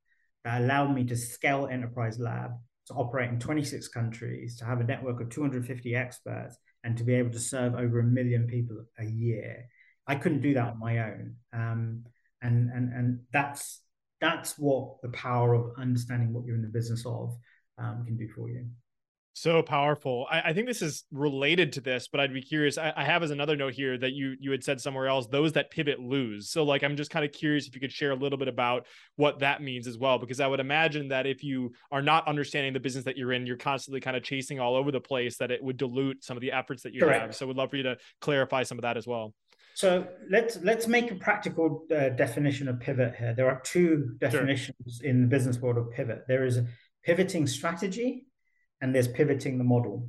[0.45, 2.53] that allowed me to scale Enterprise Lab
[2.87, 7.15] to operate in 26 countries, to have a network of 250 experts, and to be
[7.15, 9.67] able to serve over a million people a year.
[10.07, 12.05] I couldn't do that on my own, um,
[12.41, 13.83] and and and that's
[14.21, 17.37] that's what the power of understanding what you're in the business of
[17.79, 18.67] um, can do for you.
[19.41, 20.27] So powerful.
[20.29, 22.77] I, I, think this is related to this, but I'd be curious.
[22.77, 25.53] I, I, have as another note here that you you had said somewhere else, those
[25.53, 26.51] that pivot lose.
[26.51, 28.89] So like I'm just kind of curious if you could share a little bit about
[29.15, 32.73] what that means as well, because I would imagine that if you are not understanding
[32.73, 35.53] the business that you're in, you're constantly kind of chasing all over the place, that
[35.53, 37.27] it would dilute some of the efforts that you Correct.
[37.27, 37.37] have.
[37.37, 39.35] So would love for you to clarify some of that as well.
[39.75, 43.35] So let's let's make a practical uh, definition of pivot here.
[43.35, 45.09] There are two definitions sure.
[45.09, 46.25] in the business world of pivot.
[46.27, 46.67] There is a
[47.05, 48.25] pivoting strategy
[48.81, 50.09] and there's pivoting the model.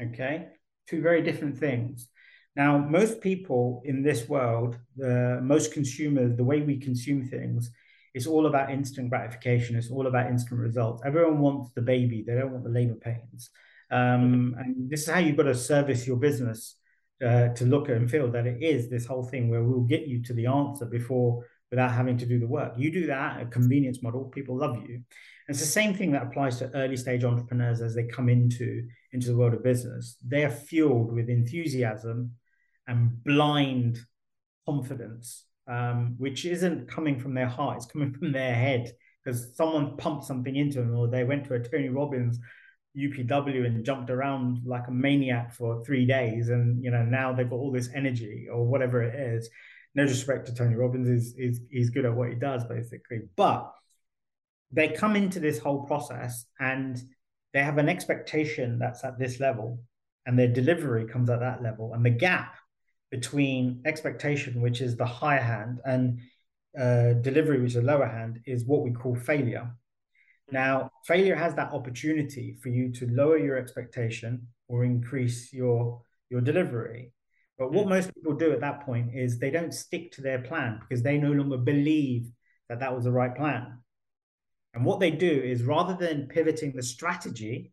[0.00, 0.48] Okay,
[0.88, 2.08] two very different things.
[2.56, 7.70] Now, most people in this world, the most consumers, the way we consume things,
[8.12, 9.76] is all about instant gratification.
[9.76, 11.02] It's all about instant results.
[11.04, 13.50] Everyone wants the baby; they don't want the labor pains.
[13.90, 16.76] Um, and this is how you've got to service your business
[17.24, 20.06] uh, to look at and feel that it is this whole thing where we'll get
[20.06, 22.72] you to the answer before without having to do the work.
[22.76, 25.04] You do that, a convenience model, people love you And
[25.48, 29.28] it's the same thing that applies to early stage entrepreneurs as they come into, into
[29.28, 30.16] the world of business.
[30.26, 32.32] They're fueled with enthusiasm
[32.88, 34.00] and blind
[34.66, 38.92] confidence, um, which isn't coming from their heart, it's coming from their head
[39.24, 42.38] because someone pumped something into them or they went to a Tony Robbins
[42.96, 46.48] UPW and jumped around like a maniac for three days.
[46.48, 49.48] And, you know, now they've got all this energy or whatever it is.
[49.94, 53.22] No disrespect to Tony Robbins, is is he's good at what he does, basically.
[53.36, 53.72] But
[54.72, 57.02] they come into this whole process and
[57.52, 59.82] they have an expectation that's at this level
[60.26, 62.56] and their delivery comes at that level and the gap
[63.10, 66.20] between expectation which is the higher hand and
[66.78, 69.68] uh, delivery which is the lower hand is what we call failure
[70.52, 76.40] now failure has that opportunity for you to lower your expectation or increase your your
[76.40, 77.12] delivery
[77.60, 77.90] but what hmm.
[77.90, 81.16] most people do at that point is they don't stick to their plan because they
[81.16, 82.28] no longer believe
[82.68, 83.78] that that was the right plan
[84.74, 87.72] and what they do is rather than pivoting the strategy,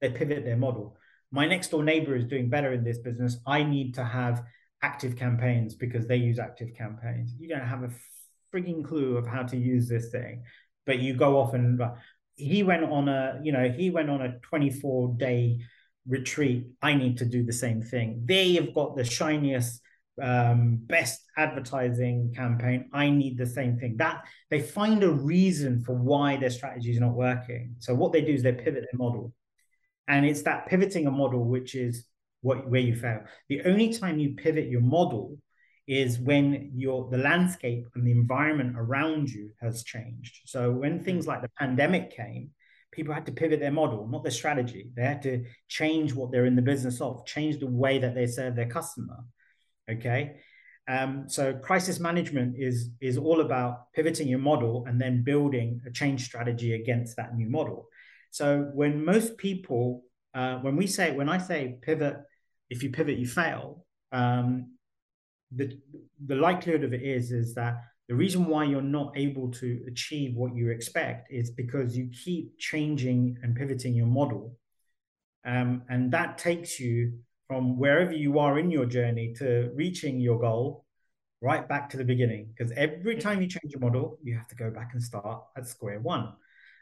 [0.00, 0.96] they pivot their model.
[1.30, 3.38] My next door neighbor is doing better in this business.
[3.46, 4.44] I need to have
[4.82, 7.34] active campaigns because they use active campaigns.
[7.38, 7.90] You don't have a
[8.54, 10.44] frigging clue of how to use this thing,
[10.84, 11.92] but you go off and uh,
[12.36, 15.60] he went on a, you know, he went on a 24 day
[16.08, 16.66] retreat.
[16.82, 18.22] I need to do the same thing.
[18.24, 19.80] They have got the shiniest
[20.22, 22.88] um, best advertising campaign.
[22.92, 23.96] I need the same thing.
[23.98, 27.76] That they find a reason for why their strategy is not working.
[27.80, 29.32] So what they do is they pivot their model,
[30.08, 32.06] and it's that pivoting a model which is
[32.40, 33.20] what where you fail.
[33.48, 35.38] The only time you pivot your model
[35.86, 40.40] is when your the landscape and the environment around you has changed.
[40.46, 42.50] So when things like the pandemic came,
[42.96, 44.88] people had to pivot their model, not their strategy.
[44.96, 48.26] They had to change what they're in the business of, change the way that they
[48.26, 49.18] serve their customer.
[49.88, 50.36] Okay.
[50.88, 55.90] Um, so crisis management is is all about pivoting your model and then building a
[55.90, 57.88] change strategy against that new model.
[58.30, 62.16] So when most people, uh, when we say, when I say pivot,
[62.70, 63.84] if you pivot, you fail.
[64.12, 64.76] Um,
[65.52, 65.78] the
[66.24, 67.74] the likelihood of it is is that
[68.08, 72.58] the reason why you're not able to achieve what you expect is because you keep
[72.58, 74.56] changing and pivoting your model,
[75.44, 80.38] um, and that takes you from wherever you are in your journey to reaching your
[80.38, 80.84] goal
[81.40, 82.48] right back to the beginning.
[82.56, 85.66] Because every time you change your model you have to go back and start at
[85.66, 86.32] square one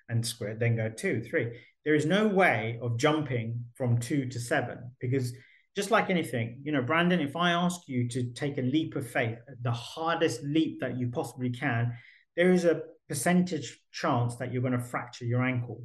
[0.09, 1.59] and square then go two three.
[1.85, 5.33] There is no way of jumping from two to seven because
[5.77, 9.09] just like anything, you know, Brandon, if I ask you to take a leap of
[9.09, 11.93] faith, the hardest leap that you possibly can,
[12.37, 15.83] there is a percentage chance that you're going to fracture your ankle.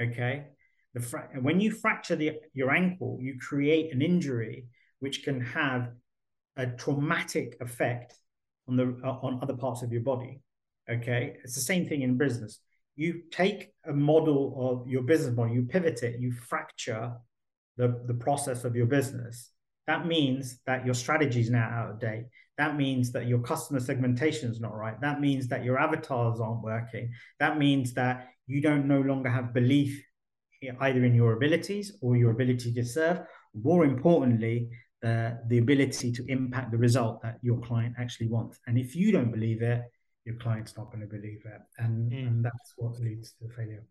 [0.00, 0.46] Okay.
[0.94, 4.66] The fra- when you fracture the, your ankle, you create an injury
[5.00, 5.90] which can have
[6.56, 8.14] a traumatic effect
[8.68, 10.40] on the uh, on other parts of your body.
[10.90, 12.58] Okay, it's the same thing in business.
[12.96, 17.14] You take a model of your business model, you pivot it, you fracture
[17.76, 19.50] the, the process of your business.
[19.86, 22.26] That means that your strategy is now out of date.
[22.58, 25.00] That means that your customer segmentation is not right.
[25.00, 27.12] That means that your avatars aren't working.
[27.40, 30.02] That means that you don't no longer have belief
[30.80, 33.20] either in your abilities or your ability to serve.
[33.54, 34.70] More importantly,
[35.04, 38.60] uh, the ability to impact the result that your client actually wants.
[38.66, 39.82] And if you don't believe it,
[40.24, 41.60] your client's not going to believe it.
[41.78, 42.26] And, mm.
[42.26, 43.84] and that's what leads to failure.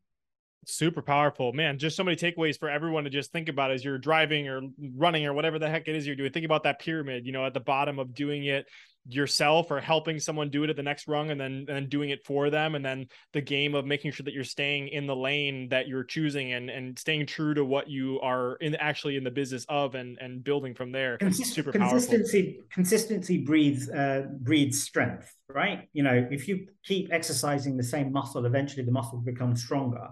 [0.65, 1.79] Super powerful, man.
[1.79, 4.61] Just so many takeaways for everyone to just think about as you're driving or
[4.95, 6.31] running or whatever the heck it is you're doing.
[6.31, 8.67] Think about that pyramid, you know, at the bottom of doing it
[9.07, 12.11] yourself or helping someone do it at the next rung and then and then doing
[12.11, 15.15] it for them and then the game of making sure that you're staying in the
[15.15, 19.23] lane that you're choosing and and staying true to what you are in actually in
[19.23, 22.63] the business of and and building from there Consist- super consistency powerful.
[22.71, 28.45] consistency breeds uh, breeds strength right you know if you keep exercising the same muscle
[28.45, 30.09] eventually the muscle becomes stronger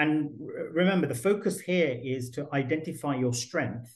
[0.00, 0.30] and
[0.72, 3.94] remember the focus here is to identify your strength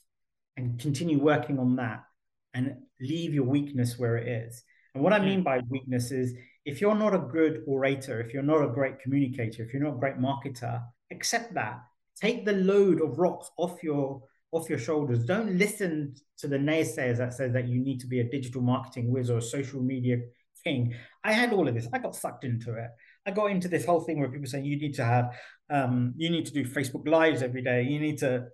[0.54, 2.04] and continue working on that
[2.52, 4.62] and leave your weakness where it is.
[4.94, 6.34] And what I mean by weakness is
[6.66, 9.94] if you're not a good orator, if you're not a great communicator, if you're not
[9.94, 11.80] a great marketer, accept that.
[12.20, 15.24] Take the load of rocks off your off your shoulders.
[15.24, 19.10] Don't listen to the naysayers that says that you need to be a digital marketing
[19.10, 20.18] whiz or a social media
[20.64, 20.94] king.
[21.24, 21.88] I had all of this.
[21.94, 22.90] I got sucked into it.
[23.26, 25.36] I got into this whole thing where people saying you need to have,
[25.70, 27.82] um, you need to do Facebook lives every day.
[27.82, 28.48] You need to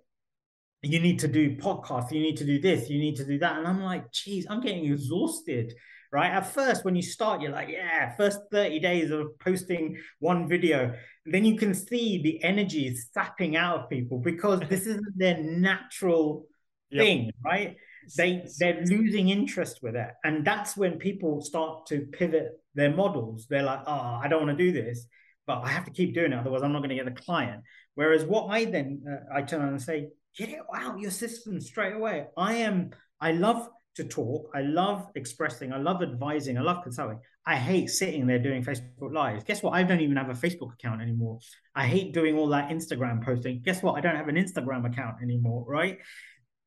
[0.83, 3.57] you need to do podcasts, you need to do this, you need to do that.
[3.57, 5.73] And I'm like, geez, I'm getting exhausted.
[6.11, 6.31] Right.
[6.31, 10.93] At first, when you start, you're like, yeah, first 30 days of posting one video.
[11.25, 16.47] then you can see the energy sapping out of people because this isn't their natural
[16.89, 17.05] yep.
[17.05, 17.77] thing, right?
[18.17, 20.09] They they're losing interest with it.
[20.23, 23.47] And that's when people start to pivot their models.
[23.49, 25.05] They're like, oh, I don't want to do this,
[25.47, 26.39] but I have to keep doing it.
[26.39, 27.61] Otherwise, I'm not going to get the client.
[27.95, 31.59] Whereas what I then uh, I turn on and say, get it out your system
[31.59, 32.27] straight away.
[32.37, 34.49] I am, I love to talk.
[34.55, 35.73] I love expressing.
[35.73, 36.57] I love advising.
[36.57, 37.19] I love consulting.
[37.45, 39.43] I hate sitting there doing Facebook Lives.
[39.43, 39.73] Guess what?
[39.73, 41.39] I don't even have a Facebook account anymore.
[41.75, 43.61] I hate doing all that Instagram posting.
[43.61, 43.97] Guess what?
[43.97, 45.97] I don't have an Instagram account anymore, right?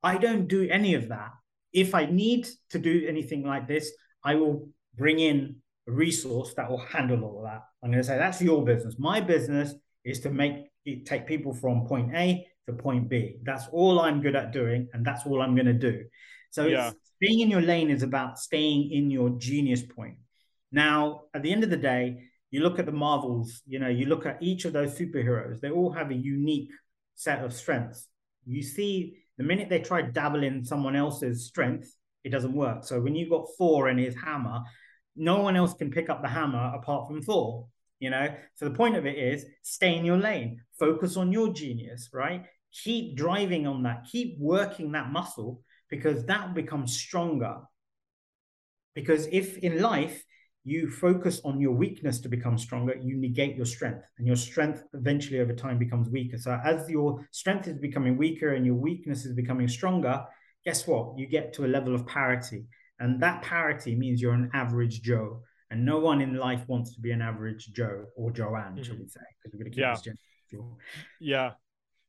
[0.05, 1.31] I don't do any of that.
[1.73, 3.91] If I need to do anything like this,
[4.23, 5.57] I will bring in
[5.89, 7.63] a resource that will handle all of that.
[7.83, 8.97] I'm going to say that's your business.
[8.99, 9.75] My business
[10.05, 13.39] is to make it take people from point A to point B.
[13.43, 16.05] That's all I'm good at doing, and that's all I'm going to do.
[16.51, 16.93] So yeah.
[17.19, 20.17] being in your lane is about staying in your genius point.
[20.71, 24.07] Now, at the end of the day, you look at the Marvels, you know, you
[24.07, 26.71] look at each of those superheroes, they all have a unique
[27.17, 28.07] set of strengths.
[28.47, 32.85] You see, the minute they try in someone else's strength, it doesn't work.
[32.85, 34.63] So when you've got Thor and his hammer,
[35.17, 37.67] no one else can pick up the hammer apart from Thor
[38.05, 38.29] you know?
[38.55, 42.45] So the point of it is stay in your lane focus on your genius right?
[42.73, 47.57] Keep driving on that keep working that muscle because that will become stronger.
[48.95, 50.25] Because if in life
[50.65, 54.83] you focus on your weakness to become stronger you negate your strength and your strength
[54.95, 56.39] eventually over time becomes weaker.
[56.39, 60.25] So as your strength is becoming weaker and your weakness is becoming stronger
[60.65, 61.19] guess what?
[61.19, 62.65] You get to a level of parity.
[62.99, 65.43] And that parity means you're an average joe.
[65.71, 68.83] And no one in life wants to be an average joe or joanne mm-hmm.
[68.83, 69.21] shall we say?
[69.43, 69.95] Because we're going to keep yeah.
[69.95, 70.15] this
[71.21, 71.51] yeah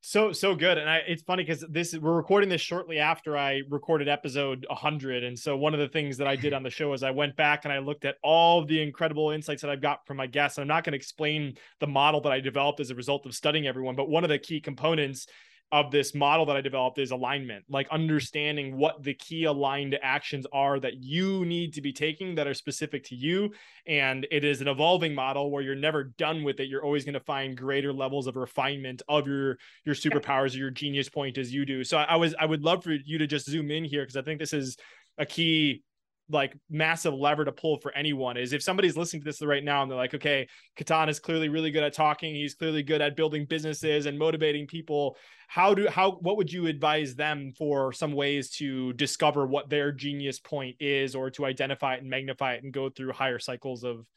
[0.08, 3.64] so so good, and I it's funny because this we're recording this shortly after I
[3.70, 6.94] recorded episode 100, and so one of the things that I did on the show
[6.94, 10.06] is I went back and I looked at all the incredible insights that I've got
[10.06, 10.60] from my guests.
[10.60, 13.34] And I'm not going to explain the model that I developed as a result of
[13.34, 15.26] studying everyone, but one of the key components
[15.72, 20.46] of this model that I developed is alignment, like understanding what the key aligned actions
[20.54, 23.52] are that you need to be taking that are specific to you.
[23.88, 26.70] And it is an evolving model where you're never done with it.
[26.70, 30.72] You're always going to find greater levels of refinement of your your superpowers or your
[30.72, 31.84] genius point as you do.
[31.84, 34.22] So I was I would love for you to just zoom in here because I
[34.22, 34.78] think this is
[35.18, 35.84] a key
[36.30, 39.82] like massive lever to pull for anyone is if somebody's listening to this right now
[39.84, 40.48] and they're like, okay,
[40.78, 42.34] Ketan is clearly really good at talking.
[42.34, 45.18] He's clearly good at building businesses and motivating people.
[45.48, 49.92] How do how what would you advise them for some ways to discover what their
[49.92, 53.84] genius point is or to identify it and magnify it and go through higher cycles
[53.84, 54.08] of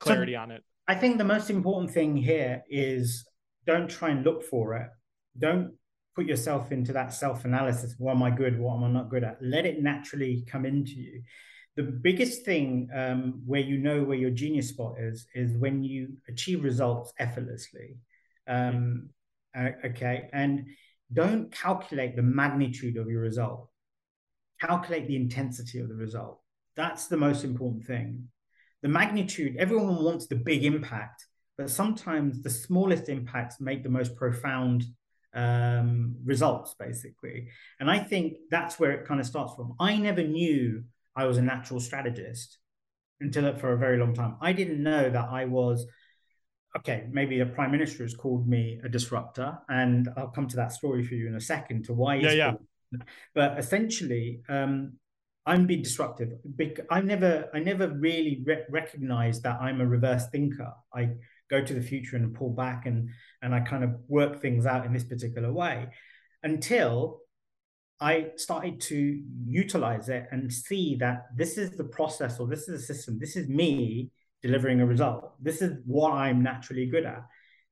[0.00, 0.64] clarity so on it?
[0.86, 3.26] I think the most important thing here is
[3.66, 4.88] don't try and look for it.
[5.38, 5.74] Don't
[6.16, 7.94] put yourself into that self analysis.
[7.98, 8.58] What am I good?
[8.58, 9.36] What am I not good at?
[9.42, 11.22] Let it naturally come into you.
[11.78, 16.16] The biggest thing um, where you know where your genius spot is is when you
[16.26, 17.98] achieve results effortlessly.
[18.48, 19.10] Um,
[19.56, 20.66] uh, okay, and
[21.12, 23.68] don't calculate the magnitude of your result.
[24.60, 26.40] Calculate the intensity of the result.
[26.74, 28.28] That's the most important thing.
[28.82, 29.56] The magnitude.
[29.56, 31.26] Everyone wants the big impact,
[31.56, 34.82] but sometimes the smallest impacts make the most profound
[35.32, 37.50] um, results, basically.
[37.78, 39.76] And I think that's where it kind of starts from.
[39.78, 40.82] I never knew
[41.18, 42.58] I was a natural strategist
[43.20, 44.36] until for a very long time.
[44.40, 45.84] I didn't know that I was
[46.78, 50.72] okay, maybe a prime minister has called me a disruptor, and I'll come to that
[50.72, 52.16] story for you in a second to why.
[52.16, 52.52] Yeah, yeah.
[53.34, 54.92] But essentially, um,
[55.44, 56.30] I'm being disruptive.
[56.88, 60.72] I never, I never really re- recognized that I'm a reverse thinker.
[60.94, 61.10] I
[61.50, 63.08] go to the future and pull back and
[63.42, 65.88] and I kind of work things out in this particular way
[66.42, 67.20] until
[68.00, 72.80] I started to utilize it and see that this is the process or this is
[72.80, 73.18] the system.
[73.18, 74.10] This is me
[74.42, 75.32] delivering a result.
[75.42, 77.24] This is what I'm naturally good at.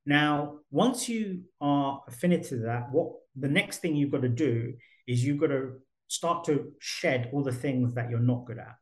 [0.05, 4.75] Now, once you are affinity to that, what the next thing you've got to do
[5.07, 5.75] is you've got to
[6.09, 8.75] start to shed all the things that you're not good at.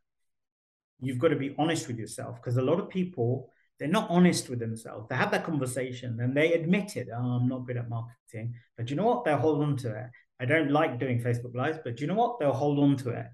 [0.99, 4.49] You've got to be honest with yourself because a lot of people they're not honest
[4.49, 5.07] with themselves.
[5.09, 7.09] They have that conversation and they admit it.
[7.13, 8.53] Oh, I'm not good at marketing.
[8.77, 9.25] But you know what?
[9.25, 10.05] They'll hold on to it.
[10.39, 12.39] I don't like doing Facebook Lives, but you know what?
[12.39, 13.25] They'll hold on to it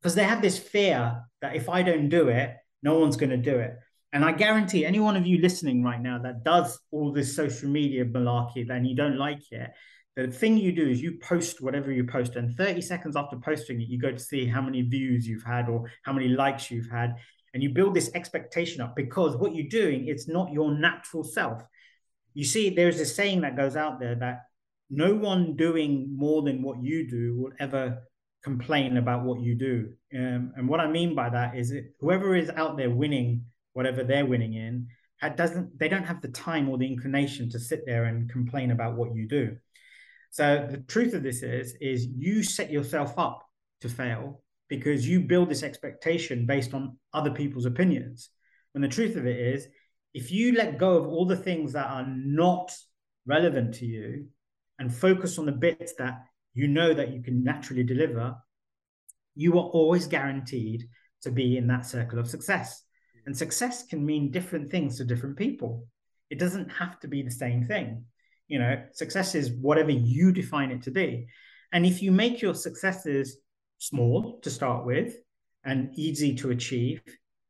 [0.00, 3.36] because they have this fear that if I don't do it, no one's going to
[3.36, 3.76] do it.
[4.12, 7.68] And I guarantee any one of you listening right now that does all this social
[7.68, 9.70] media malarkey and you don't like it,
[10.14, 13.80] the thing you do is you post whatever you post, and 30 seconds after posting
[13.80, 16.90] it, you go to see how many views you've had or how many likes you've
[16.90, 17.16] had
[17.54, 21.62] and you build this expectation up because what you're doing it's not your natural self
[22.34, 24.42] you see there's a saying that goes out there that
[24.96, 28.02] no one doing more than what you do will ever
[28.42, 32.34] complain about what you do um, and what i mean by that is that whoever
[32.34, 34.86] is out there winning whatever they're winning in
[35.36, 38.94] doesn't they don't have the time or the inclination to sit there and complain about
[38.94, 39.56] what you do
[40.30, 43.40] so the truth of this is is you set yourself up
[43.80, 48.30] to fail because you build this expectation based on other people's opinions.
[48.72, 49.66] When the truth of it is,
[50.14, 52.72] if you let go of all the things that are not
[53.26, 54.26] relevant to you
[54.78, 58.36] and focus on the bits that you know that you can naturally deliver,
[59.34, 60.88] you are always guaranteed
[61.22, 62.82] to be in that circle of success.
[63.26, 65.86] And success can mean different things to different people.
[66.30, 68.04] It doesn't have to be the same thing.
[68.48, 71.26] You know, success is whatever you define it to be.
[71.72, 73.38] And if you make your successes
[73.78, 75.16] small to start with
[75.64, 77.02] and easy to achieve,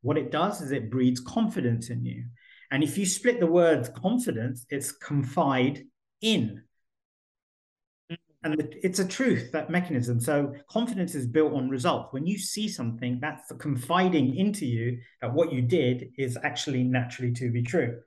[0.02, 2.24] what it does is it breeds confidence in you.
[2.70, 5.84] And if you split the word confidence, it's confide
[6.20, 6.63] in.
[8.44, 10.20] And it's a truth, that mechanism.
[10.20, 12.12] So confidence is built on results.
[12.12, 17.32] When you see something, that's confiding into you that what you did is actually naturally
[17.32, 18.00] to be true.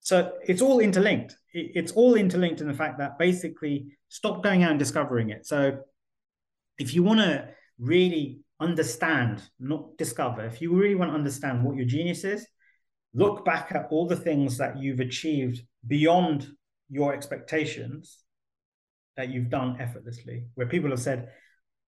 [0.00, 1.36] So it's all interlinked.
[1.52, 5.46] It's all interlinked in the fact that basically stop going out and discovering it.
[5.46, 5.80] So
[6.78, 11.76] if you want to really understand, not discover, if you really want to understand what
[11.76, 12.46] your genius is,
[13.12, 16.48] look back at all the things that you've achieved beyond
[16.88, 18.22] your expectations
[19.16, 21.28] that you've done effortlessly, where people have said,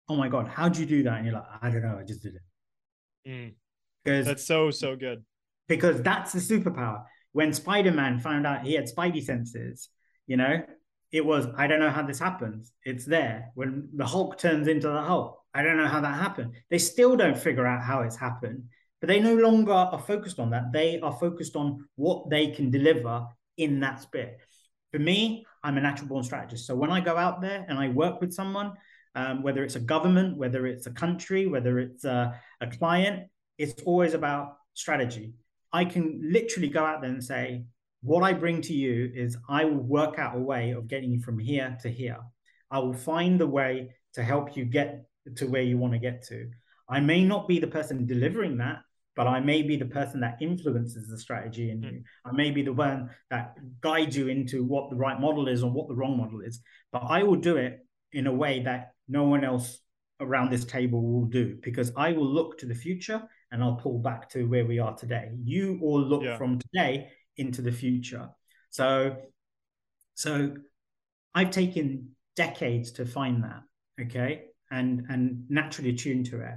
[0.08, 1.18] Oh my God, how'd you do that?
[1.18, 3.30] And you're like, I don't know, I just did it.
[3.30, 3.54] Mm.
[4.04, 5.24] Because that's so, so good.
[5.68, 7.04] Because that's the superpower.
[7.32, 9.90] When Spider Man found out he had spidey senses,
[10.28, 10.62] you know,
[11.16, 14.88] it was i don't know how this happens it's there when the hulk turns into
[14.88, 18.18] the hulk i don't know how that happened they still don't figure out how it's
[18.18, 18.64] happened
[19.00, 22.70] but they no longer are focused on that they are focused on what they can
[22.70, 23.26] deliver
[23.58, 24.40] in that bit
[24.96, 27.90] for me i'm a natural born strategist so when i go out there and i
[27.90, 28.72] work with someone
[29.16, 33.28] um, whether it's a government whether it's a country whether it's a, a client
[33.58, 35.34] it's always about strategy
[35.74, 37.66] i can literally go out there and say
[38.06, 41.20] what I bring to you is I will work out a way of getting you
[41.20, 42.20] from here to here.
[42.70, 45.06] I will find the way to help you get
[45.38, 46.52] to where you want to get to.
[46.88, 48.84] I may not be the person delivering that,
[49.16, 51.86] but I may be the person that influences the strategy in hmm.
[51.86, 52.04] you.
[52.26, 55.72] I may be the one that guides you into what the right model is or
[55.72, 56.60] what the wrong model is.
[56.92, 57.80] But I will do it
[58.12, 59.80] in a way that no one else
[60.20, 64.00] around this table will do because I will look to the future and I'll pull
[64.00, 65.32] back to where we are today.
[65.44, 66.38] You all look yeah.
[66.38, 68.30] from today into the future.
[68.70, 69.18] So,
[70.16, 70.56] so
[71.34, 73.62] I've taken decades to find that,
[74.02, 76.56] okay, and and naturally attune to it.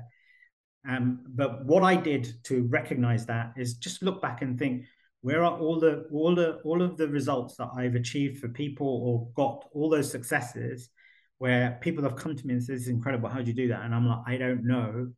[0.86, 4.84] Um, but what I did to recognize that is just look back and think
[5.20, 8.86] where are all the all the all of the results that I've achieved for people
[8.86, 10.90] or got all those successes
[11.38, 13.28] where people have come to me and said, This is incredible.
[13.28, 13.82] How'd you do that?
[13.84, 15.12] And I'm like, I don't know.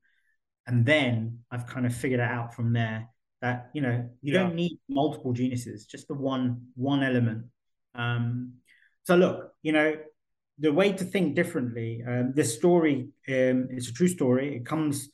[0.67, 3.09] And then I've kind of figured it out from there
[3.41, 4.41] that, you know, you yeah.
[4.41, 7.47] don't need multiple geniuses, just the one one element.
[7.95, 8.55] Um,
[9.05, 9.97] so look, you know,
[10.59, 14.57] the way to think differently, um, this story um, is a true story.
[14.57, 15.09] It comes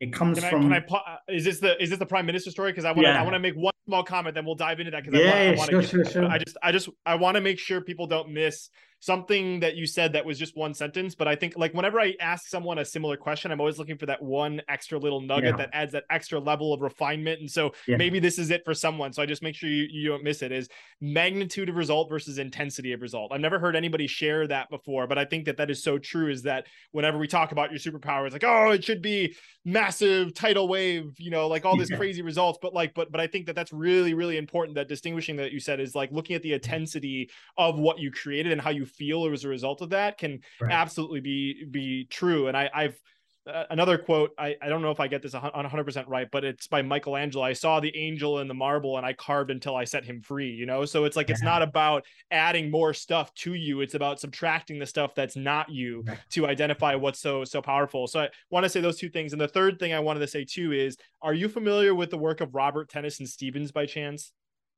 [0.00, 0.72] it comes can from.
[0.72, 2.72] I, can I, uh, is this the is this the prime minister story?
[2.72, 3.20] Because I want to yeah.
[3.20, 5.04] I want to make one small comment, then we'll dive into that.
[5.04, 6.24] Because yeah, I want, I, sure, sure, sure.
[6.24, 8.70] I just I just I want to make sure people don't miss
[9.00, 11.14] something that you said that was just one sentence.
[11.14, 14.06] But I think like whenever I ask someone a similar question, I'm always looking for
[14.06, 15.56] that one extra little nugget yeah.
[15.56, 17.40] that adds that extra level of refinement.
[17.40, 17.96] And so yeah.
[17.96, 19.12] maybe this is it for someone.
[19.12, 20.52] So I just make sure you, you don't miss it.
[20.52, 20.68] Is
[21.00, 23.32] magnitude of result versus intensity of result.
[23.32, 26.30] I've never heard anybody share that before, but I think that that is so true.
[26.30, 29.34] Is that whenever we talk about your superpower, it's like oh, it should be
[29.64, 31.96] massive tidal wave, you know, like all this yeah.
[31.96, 32.58] crazy results.
[32.60, 34.74] But like, but but I think that that's really really important.
[34.74, 38.52] That distinguishing that you said is like looking at the intensity of what you created
[38.52, 40.72] and how you feel as a result of that can right.
[40.72, 42.48] absolutely be be true.
[42.48, 43.00] And I, I've
[43.46, 46.66] uh, another quote I, I don't know if i get this 100% right but it's
[46.66, 50.04] by michelangelo i saw the angel in the marble and i carved until i set
[50.04, 51.32] him free you know so it's like yeah.
[51.32, 55.70] it's not about adding more stuff to you it's about subtracting the stuff that's not
[55.70, 56.18] you right.
[56.28, 59.40] to identify what's so so powerful so i want to say those two things and
[59.40, 62.42] the third thing i wanted to say too is are you familiar with the work
[62.42, 64.32] of robert tennyson stevens by chance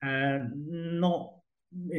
[0.05, 1.12] uh, not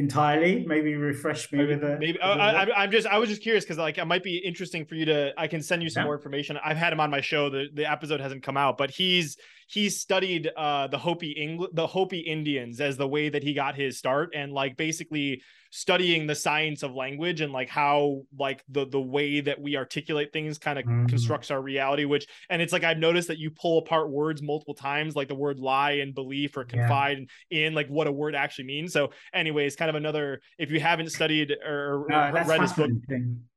[0.04, 0.64] entirely.
[0.66, 3.78] Maybe refresh me maybe, with a maybe I, am just i was just curious because
[3.78, 6.06] like it might be interesting for you to i can send you some yeah.
[6.06, 6.58] more information.
[6.64, 7.50] I've had him on my show.
[7.50, 9.36] The, the episode hasn't come out but he's
[9.66, 13.74] he studied uh, the Hopi Engl- the Hopi Indians as the way that he got
[13.74, 15.42] his start, and like basically
[15.76, 20.32] studying the science of language and like how like the the way that we articulate
[20.32, 21.06] things kind of mm-hmm.
[21.06, 22.04] constructs our reality.
[22.04, 25.34] Which and it's like I've noticed that you pull apart words multiple times, like the
[25.34, 27.66] word lie and belief or confide yeah.
[27.66, 28.92] in like what a word actually means.
[28.92, 32.90] So, anyways, kind of another if you haven't studied or, no, read this book.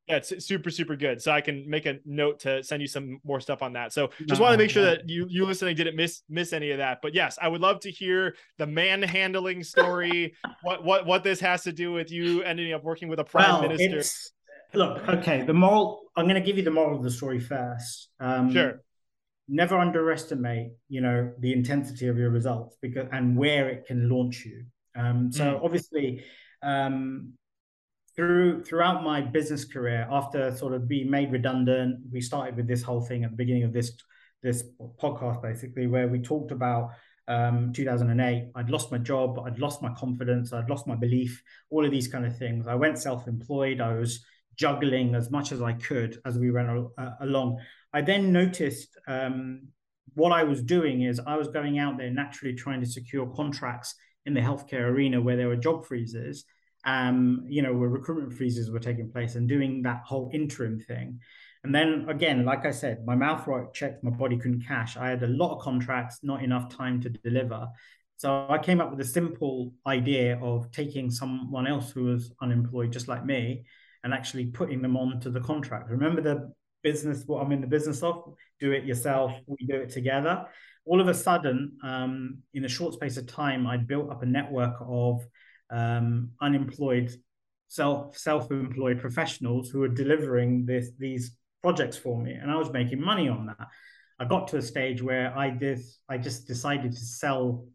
[0.08, 1.22] Yeah, it's super, super good.
[1.22, 3.92] So I can make a note to send you some more stuff on that.
[3.92, 4.92] So just no, want to make sure no.
[4.92, 7.00] that you you listening didn't miss miss any of that.
[7.02, 10.34] But yes, I would love to hear the manhandling story.
[10.64, 13.60] what what what this has to do with you ending up working with a prime
[13.60, 14.32] well, minister.
[14.74, 15.44] Look, okay.
[15.44, 16.02] The moral.
[16.16, 18.10] I'm going to give you the moral of the story first.
[18.20, 18.82] Um, sure.
[19.50, 24.46] Never underestimate, you know, the intensity of your results because and where it can launch
[24.46, 24.66] you.
[24.96, 25.64] Um, so mm.
[25.64, 26.24] obviously,
[26.62, 27.34] um,
[28.18, 32.82] through throughout my business career, after sort of being made redundant, we started with this
[32.82, 33.92] whole thing at the beginning of this
[34.44, 34.64] this
[35.02, 36.92] podcast, basically, where we talked about
[37.28, 38.52] um, 2008.
[38.56, 42.08] I'd lost my job, I'd lost my confidence, I'd lost my belief, all of these
[42.08, 42.68] kind of things.
[42.68, 43.82] I went self-employed.
[43.82, 47.60] I was juggling as much as I could as we went uh, along.
[47.94, 49.68] I then noticed um,
[50.16, 53.94] what I was doing is I was going out there naturally trying to secure contracts
[54.26, 56.46] in the healthcare arena where there were job freezes
[56.88, 61.20] um, you know, where recruitment freezes were taking place and doing that whole interim thing.
[61.64, 64.96] And then again, like I said, my mouth right checked, my body couldn't cash.
[64.96, 67.68] I had a lot of contracts, not enough time to deliver.
[68.16, 72.94] So I came up with a simple idea of taking someone else who was unemployed,
[72.94, 73.66] just like me,
[74.06, 75.90] and actually putting them onto the contract.
[75.90, 78.34] Remember the business, what I'm in the business of?
[78.62, 80.46] Do it yourself, we do it together.
[80.86, 84.26] All of a sudden, um, in a short space of time, I'd built up a
[84.26, 85.22] network of
[85.70, 87.12] um, unemployed,
[87.68, 93.02] self self-employed professionals who were delivering this these projects for me, and I was making
[93.02, 93.68] money on that.
[94.20, 97.66] I got to a stage where I did I just decided to sell.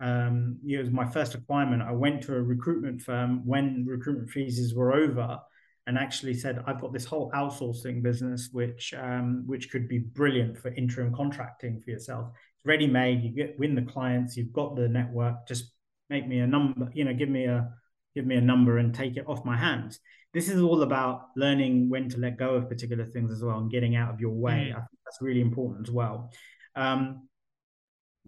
[0.00, 1.82] Um, it was my first requirement.
[1.82, 5.40] I went to a recruitment firm when recruitment freezes were over,
[5.86, 10.58] and actually said, "I've got this whole outsourcing business, which um, which could be brilliant
[10.58, 12.28] for interim contracting for yourself.
[12.56, 13.22] It's ready made.
[13.22, 14.36] You get win the clients.
[14.36, 15.48] You've got the network.
[15.48, 15.72] Just
[16.10, 17.70] make me a number, you know, give me a
[18.14, 20.00] give me a number and take it off my hands.
[20.34, 23.70] This is all about learning when to let go of particular things as well and
[23.70, 24.70] getting out of your way.
[24.70, 24.72] Mm.
[24.72, 26.30] I think that's really important as well.
[26.74, 27.28] Um,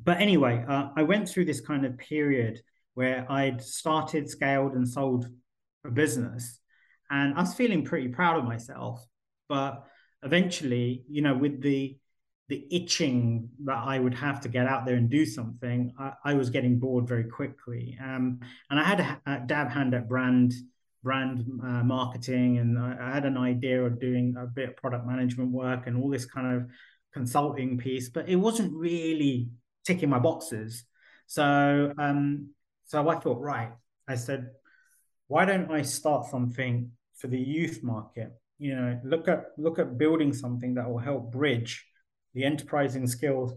[0.02, 2.60] but anyway, uh, I went through this kind of period
[2.94, 5.26] where I'd started, scaled, and sold
[5.84, 6.58] a business,
[7.10, 9.04] and I was feeling pretty proud of myself.
[9.48, 9.84] But
[10.22, 11.98] eventually, you know, with the
[12.51, 16.34] the itching that I would have to get out there and do something, I, I
[16.34, 17.96] was getting bored very quickly.
[18.03, 20.53] Um, and I had a, a, dab hand at brand
[21.03, 25.07] brand uh, marketing, and I, I, had an idea of doing a bit of product
[25.07, 26.68] management work and all this kind of
[27.14, 29.48] consulting piece, but it wasn't really
[29.86, 30.84] ticking my boxes.
[31.28, 32.51] So, um,
[32.84, 33.70] so I thought, right,
[34.09, 34.51] I said,
[35.28, 38.32] why don't I start something for the youth market?
[38.59, 41.86] You know, look at look at building something that will help bridge
[42.34, 43.52] the enterprising skills,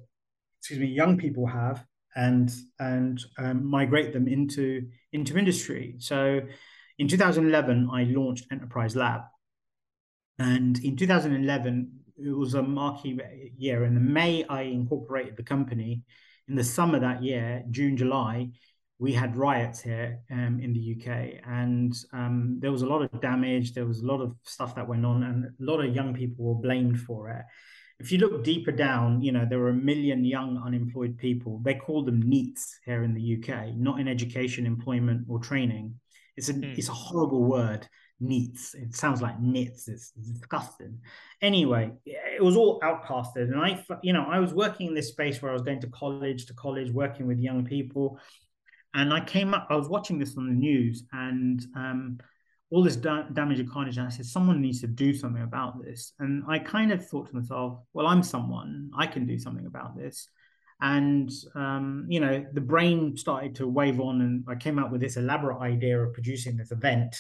[0.60, 5.96] excuse me, young people have and and um, migrate them into into industry.
[6.00, 6.42] So
[7.00, 9.22] in 2011, I launched Enterprise Lab,
[10.40, 13.20] and in 2011 it was a marquee
[13.58, 13.86] year.
[13.86, 16.04] In May, I incorporated the company.
[16.48, 18.50] In the summer that year, June, July,
[19.00, 23.22] we had riots here um, in the UK, and um, there was a lot of
[23.22, 23.74] damage.
[23.74, 26.46] There was a lot of stuff that went on, and a lot of young people
[26.46, 27.44] were blamed for it.
[28.04, 31.62] If you look deeper down, you know there are a million young unemployed people.
[31.64, 35.96] They call them NEETs here in the UK, not in education, employment, or training.
[36.36, 36.78] It's a mm.
[36.78, 37.88] it's a horrible word.
[38.22, 38.76] NEETs.
[38.76, 39.88] It sounds like nits.
[39.88, 41.00] It's, it's disgusting.
[41.42, 45.42] Anyway, it was all outcasted, and I, you know, I was working in this space
[45.42, 48.20] where I was going to college to college, working with young people,
[48.94, 49.68] and I came up.
[49.70, 52.20] I was watching this on the news, and um,
[52.74, 53.98] all this da- damage and carnage.
[53.98, 56.14] And I said, someone needs to do something about this.
[56.18, 58.90] And I kind of thought to myself, well, I'm someone.
[58.98, 60.28] I can do something about this.
[60.82, 65.02] And um, you know, the brain started to wave on, and I came up with
[65.02, 67.16] this elaborate idea of producing this event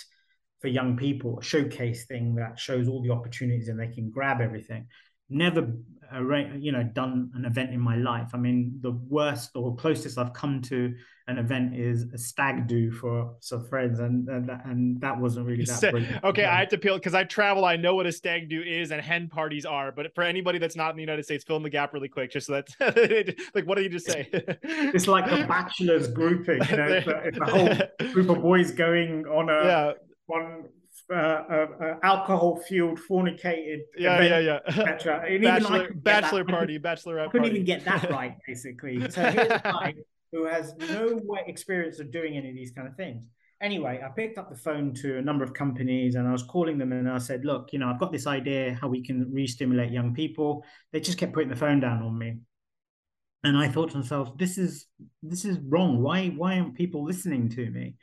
[0.60, 4.42] for young people, a showcase thing that shows all the opportunities and they can grab
[4.42, 4.88] everything
[5.30, 5.74] never
[6.14, 6.20] uh,
[6.58, 10.34] you know done an event in my life i mean the worst or closest i've
[10.34, 10.94] come to
[11.28, 15.64] an event is a stag do for some friends and and, and that wasn't really
[15.66, 16.24] that brilliant.
[16.24, 18.92] okay i have to peel because i travel i know what a stag do is
[18.92, 21.64] and hen parties are but for anybody that's not in the united states fill in
[21.64, 25.26] the gap really quick just so that like what did you just say it's like
[25.32, 27.70] a bachelor's grouping you know it's a, it's a whole
[28.14, 29.92] group of boys going on a yeah.
[30.28, 30.66] one
[31.12, 33.82] uh, uh, uh, alcohol fueled, fornicated.
[33.98, 35.24] Yeah, event, yeah, yeah.
[35.26, 37.28] And bachelor, party, bachelor party, bachelorette.
[37.28, 39.10] I couldn't even get that right, basically.
[39.10, 39.94] So here's a guy
[40.32, 43.26] who has no experience of doing any of these kind of things.
[43.62, 46.78] Anyway, I picked up the phone to a number of companies and I was calling
[46.78, 49.92] them and I said, look, you know, I've got this idea how we can re-stimulate
[49.92, 50.66] young people.
[50.92, 52.40] They just kept putting the phone down on me.
[53.46, 54.88] And I thought to myself, this is
[55.22, 56.02] this is wrong.
[56.02, 57.96] Why why aren't people listening to me?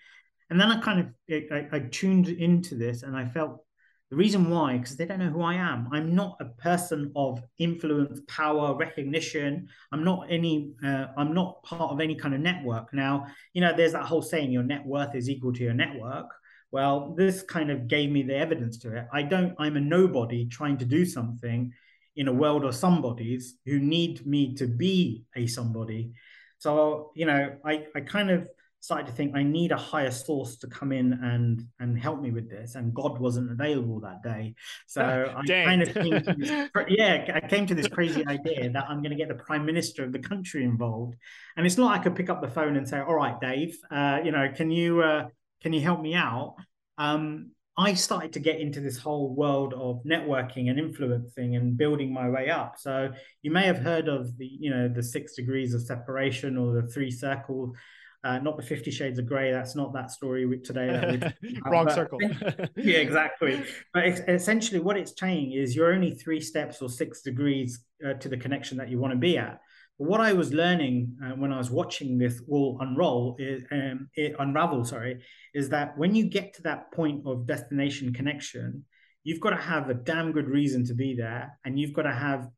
[0.50, 3.64] And then I kind of I, I tuned into this and I felt
[4.10, 5.88] the reason why, because they don't know who I am.
[5.92, 9.68] I'm not a person of influence, power, recognition.
[9.92, 10.72] I'm not any.
[10.84, 12.92] Uh, I'm not part of any kind of network.
[12.92, 16.26] Now, you know, there's that whole saying, your net worth is equal to your network.
[16.72, 19.06] Well, this kind of gave me the evidence to it.
[19.12, 19.54] I don't.
[19.58, 21.72] I'm a nobody trying to do something
[22.16, 26.12] in a world of somebodies who need me to be a somebody.
[26.58, 28.48] So, you know, I I kind of
[28.80, 32.30] started to think I need a higher source to come in and and help me
[32.30, 34.54] with this, and God wasn't available that day.
[34.86, 35.02] So
[35.36, 39.02] I kind of came to this, yeah, I came to this crazy idea that I'm
[39.02, 41.16] going to get the Prime Minister of the country involved,
[41.56, 44.20] and it's not I could pick up the phone and say, "All right, Dave, uh,
[44.24, 45.28] you know, can you uh,
[45.62, 46.56] can you help me out?"
[46.98, 52.12] Um, I started to get into this whole world of networking and influencing and building
[52.12, 52.74] my way up.
[52.78, 53.10] So
[53.42, 56.88] you may have heard of the, you know, the six degrees of separation or the
[56.88, 57.74] three circles.
[58.22, 59.50] Uh, not the Fifty Shades of Grey.
[59.50, 61.18] That's not that story today.
[61.64, 62.18] Wrong circle.
[62.76, 63.62] yeah, exactly.
[63.94, 68.28] But essentially, what it's saying is you're only three steps or six degrees uh, to
[68.28, 69.60] the connection that you want to be at.
[69.98, 74.08] But what I was learning uh, when I was watching this all unroll, is, um,
[74.14, 75.22] it unravel, sorry,
[75.54, 78.84] is that when you get to that point of destination connection,
[79.24, 82.12] you've got to have a damn good reason to be there, and you've got to
[82.12, 82.48] have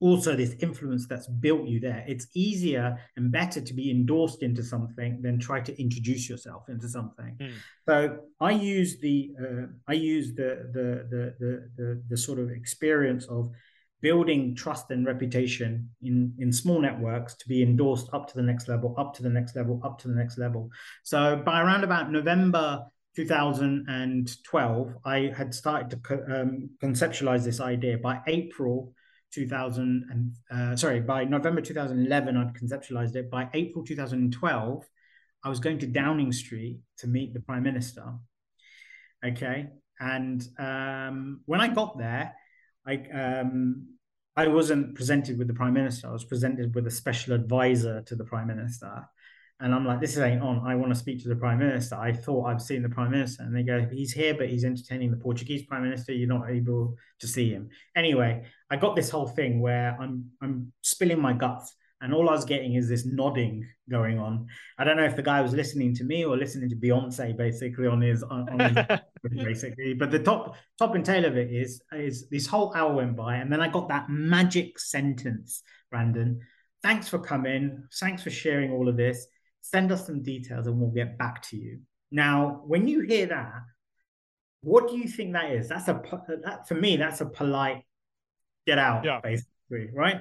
[0.00, 2.04] also this influence that's built you there.
[2.06, 6.88] It's easier and better to be endorsed into something than try to introduce yourself into
[6.88, 7.36] something.
[7.40, 7.52] Mm.
[7.88, 12.50] So I use the uh, I use the, the the the the the sort of
[12.50, 13.50] experience of
[14.02, 18.68] building trust and reputation in in small networks to be endorsed up to the next
[18.68, 20.70] level, up to the next level, up to the next level.
[21.04, 22.84] So by around about November
[23.16, 27.96] 2012, I had started to co- um, conceptualize this idea.
[27.96, 28.92] By April
[29.32, 33.30] 2000 and uh, sorry by november 2011 i'd conceptualized it.
[33.30, 34.84] By april 2012
[35.44, 38.04] i was going to downing street to meet the prime minister.
[39.24, 39.68] Okay?
[40.00, 42.34] And um, when i got there
[42.86, 43.88] i um,
[44.36, 46.08] i wasn't presented with the prime minister.
[46.08, 49.06] I was presented with a special advisor to the prime minister
[49.60, 50.66] and I'm like, this is ain't on.
[50.66, 51.96] I want to speak to the prime minister.
[51.96, 53.42] I thought I've seen the prime minister.
[53.42, 56.12] And they go, he's here, but he's entertaining the Portuguese prime minister.
[56.12, 57.70] You're not able to see him.
[57.96, 61.74] Anyway, I got this whole thing where I'm I'm spilling my guts.
[62.02, 64.46] And all I was getting is this nodding going on.
[64.76, 67.86] I don't know if the guy was listening to me or listening to Beyonce, basically
[67.86, 69.00] on his, on, on his
[69.44, 69.94] basically.
[69.94, 73.36] But the top top and tail of it is is this whole hour went by,
[73.36, 76.40] and then I got that magic sentence, Brandon.
[76.82, 77.84] Thanks for coming.
[77.98, 79.26] Thanks for sharing all of this
[79.70, 81.80] send us some details and we'll get back to you.
[82.10, 83.62] Now, when you hear that,
[84.62, 85.68] what do you think that is?
[85.68, 86.00] That's a
[86.44, 87.82] that for me, that's a polite
[88.66, 89.20] get out, yeah.
[89.22, 90.20] basically, right?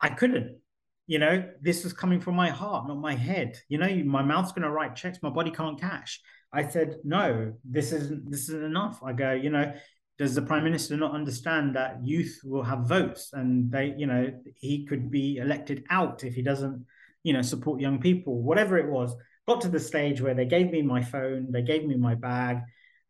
[0.00, 0.58] I couldn't.
[1.06, 3.58] you know, this is coming from my heart, not my head.
[3.68, 6.20] You know, my mouth's going to write checks, my body can't cash.
[6.52, 9.02] I said, no, this isn't this isn't enough.
[9.02, 9.72] I go, you know,
[10.18, 14.32] does the prime minister not understand that youth will have votes and they, you know,
[14.56, 16.84] he could be elected out if he doesn't,
[17.22, 19.14] you know, support young people, whatever it was.
[19.48, 22.58] Got to the stage where they gave me my phone, they gave me my bag,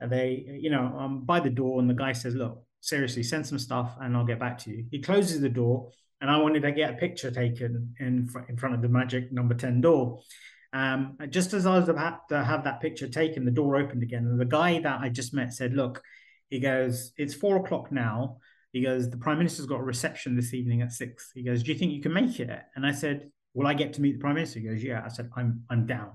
[0.01, 3.59] they, you know, I'm by the door, and the guy says, look, seriously, send some
[3.59, 4.87] stuff and I'll get back to you.
[4.91, 5.91] He closes the door,
[6.21, 9.33] and I wanted to get a picture taken in, fr- in front of the magic
[9.33, 10.21] number 10 door.
[10.73, 14.27] Um, just as I was about to have that picture taken, the door opened again.
[14.27, 16.03] And the guy that I just met said, Look,
[16.49, 18.39] he goes, It's four o'clock now.
[18.73, 21.31] He goes, The Prime Minister's got a reception this evening at six.
[21.35, 22.63] He goes, Do you think you can make it?
[22.75, 24.61] And I said, Will I get to meet the Prime Minister?
[24.61, 25.03] He goes, Yeah.
[25.05, 26.13] I said, I'm I'm down.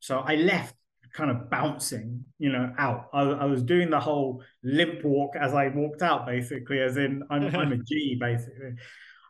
[0.00, 0.74] So I left
[1.12, 3.08] kind of bouncing, you know, out.
[3.12, 7.22] I, I, was doing the whole limp walk as I walked out, basically, as in
[7.30, 8.72] I'm, I'm a G, basically.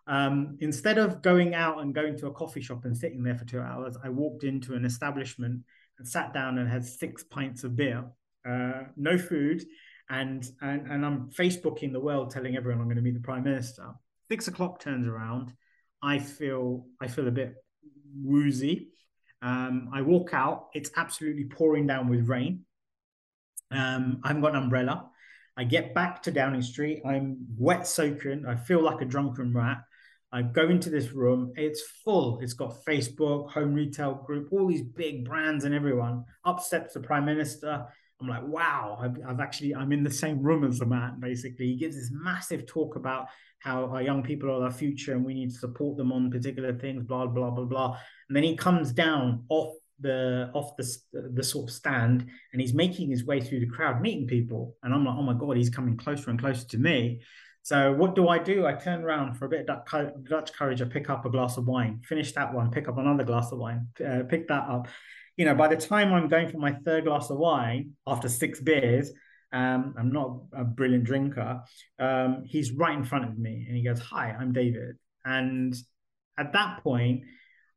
[0.06, 3.44] Um, instead of going out and going to a coffee shop and sitting there for
[3.44, 5.62] two hours, I walked into an establishment
[5.98, 8.04] and sat down and had six pints of beer,
[8.48, 9.64] uh, no food,
[10.09, 13.44] and, and and I'm Facebooking the world, telling everyone I'm going to meet the prime
[13.44, 13.92] minister.
[14.30, 15.52] Six o'clock turns around,
[16.02, 17.54] I feel I feel a bit
[18.14, 18.88] woozy.
[19.40, 20.68] Um, I walk out.
[20.74, 22.64] It's absolutely pouring down with rain.
[23.70, 25.10] Um, I haven't got an umbrella.
[25.56, 27.02] I get back to Downing Street.
[27.04, 28.44] I'm wet soaking.
[28.46, 29.82] I feel like a drunken rat.
[30.32, 31.52] I go into this room.
[31.56, 32.40] It's full.
[32.40, 36.24] It's got Facebook, Home Retail Group, all these big brands and everyone.
[36.44, 37.86] Up steps the Prime Minister.
[38.23, 41.66] I'm like, wow, I've, I've, actually, I'm in the same room as the man, basically.
[41.66, 43.27] He gives this massive talk about
[43.59, 46.73] how our young people are our future and we need to support them on particular
[46.73, 47.99] things, blah, blah, blah, blah.
[48.28, 52.74] And then he comes down off the off the the sort of stand and he's
[52.74, 55.70] making his way through the crowd meeting people and i'm like oh my god he's
[55.70, 57.20] coming closer and closer to me
[57.62, 60.85] so what do i do i turn around for a bit of dutch courage i
[60.85, 63.86] pick up a glass of wine finish that one pick up another glass of wine
[64.05, 64.89] uh, pick that up
[65.36, 68.60] you know by the time i'm going for my third glass of wine after six
[68.60, 69.10] beers
[69.52, 71.60] um, i'm not a brilliant drinker
[71.98, 75.74] um, he's right in front of me and he goes hi i'm david and
[76.38, 77.22] at that point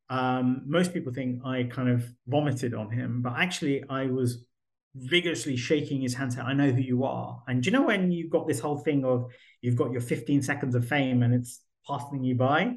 [0.08, 4.44] um, most people think I kind of vomited on him, but actually I was
[4.94, 7.42] vigorously shaking his hand saying, I know who you are.
[7.48, 9.30] And do you know when you've got this whole thing of
[9.60, 12.76] you've got your 15 seconds of fame and it's passing you by?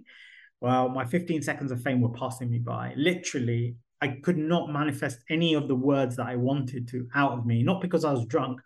[0.60, 2.93] Well, my 15 seconds of fame were passing me by.
[2.97, 7.45] Literally, I could not manifest any of the words that I wanted to out of
[7.45, 8.61] me, not because I was drunk.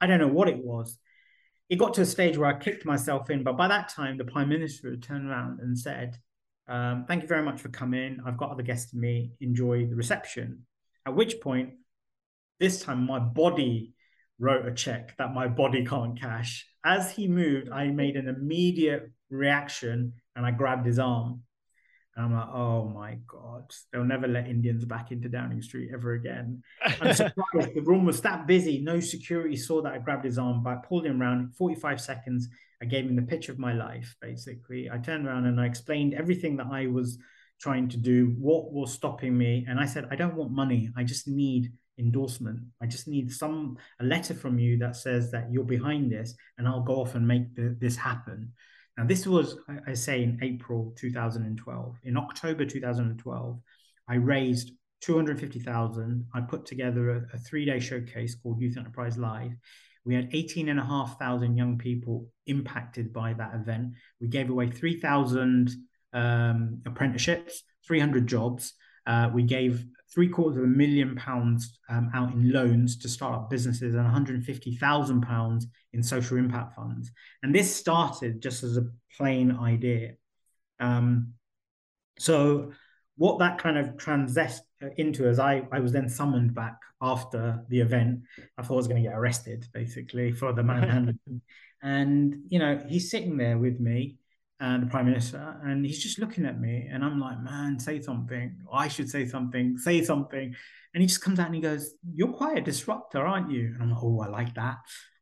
[0.00, 0.98] I don't know what it was.
[1.68, 4.24] It got to a stage where I kicked myself in, but by that time, the
[4.24, 6.16] prime minister had turned around and said,
[6.68, 8.18] um, thank you very much for coming.
[8.24, 9.32] I've got other guests to meet.
[9.40, 10.66] Enjoy the reception.
[11.04, 11.74] At which point,
[12.60, 13.94] this time my body
[14.38, 16.66] wrote a check that my body can't cash.
[16.84, 21.42] As he moved, I made an immediate reaction and I grabbed his arm.
[22.16, 26.14] And I'm like, oh my God, they'll never let Indians back into Downing Street ever
[26.14, 26.62] again.
[27.00, 28.80] I'm surprised the room was that busy.
[28.80, 32.48] No security saw that I grabbed his arm, but I pulled him around 45 seconds.
[32.82, 34.90] I gave him the pitch of my life, basically.
[34.90, 37.18] I turned around and I explained everything that I was
[37.60, 39.66] trying to do, what was stopping me.
[39.68, 40.90] And I said, I don't want money.
[40.96, 42.60] I just need endorsement.
[42.82, 46.68] I just need some a letter from you that says that you're behind this, and
[46.68, 48.52] I'll go off and make the, this happen.
[48.96, 51.96] Now, this was, I say, in April 2012.
[52.04, 53.60] In October 2012,
[54.08, 56.24] I raised 250,000.
[56.34, 59.52] I put together a, a three day showcase called Youth Enterprise Live.
[60.06, 63.94] We had 18,500 young people impacted by that event.
[64.20, 65.70] We gave away 3,000
[66.12, 68.72] um, apprenticeships, 300 jobs.
[69.06, 69.84] Uh, we gave
[70.16, 74.02] three quarters of a million pounds um, out in loans to start up businesses and
[74.02, 77.12] 150,000 pounds in social impact funds.
[77.42, 80.14] And this started just as a plain idea.
[80.80, 81.34] Um,
[82.18, 82.72] so
[83.18, 84.60] what that kind of transest
[84.96, 88.20] into as I, I was then summoned back after the event.
[88.56, 91.42] I thought I was going to get arrested basically for the manhandling.
[91.82, 94.16] and, you know, he's sitting there with me
[94.60, 98.00] and the prime minister and he's just looking at me and i'm like man say
[98.00, 98.56] something.
[98.72, 99.76] I should say something.
[99.76, 100.54] Say something.
[100.94, 103.72] And he just comes out and he goes you're quite a disruptor aren't you?
[103.74, 104.76] And i'm like oh i like that.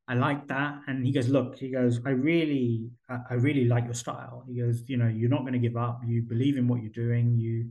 [0.06, 0.80] I like that.
[0.86, 4.44] And he goes look he goes i really i really like your style.
[4.48, 6.00] He goes you know you're not going to give up.
[6.06, 7.36] You believe in what you're doing.
[7.36, 7.70] You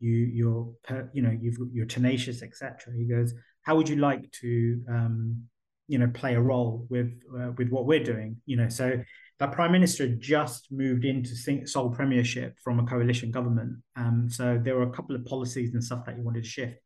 [0.00, 0.72] you you're
[1.12, 3.32] you know you've you're tenacious etc he goes
[3.62, 5.44] how would you like to um
[5.86, 8.36] you know play a role with uh, with what we're doing?
[8.46, 9.02] You know so
[9.40, 13.78] that prime minister just moved into sole premiership from a coalition government.
[13.96, 16.78] Um, so there were a couple of policies and stuff that he wanted to shift.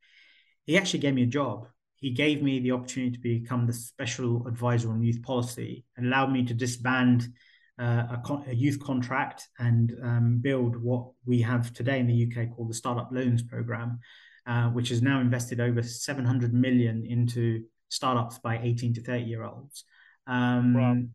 [0.64, 1.66] He actually gave me a job.
[1.96, 6.32] He gave me the opportunity to become the special advisor on youth policy and allowed
[6.32, 7.28] me to disband
[7.78, 12.26] uh, a, con- a, youth contract and um, build what we have today in the
[12.26, 13.98] UK called the Startup Loans Program,
[14.46, 19.44] uh, which has now invested over 700 million into startups by 18 to 30 year
[19.44, 19.84] olds.
[20.26, 21.10] Um.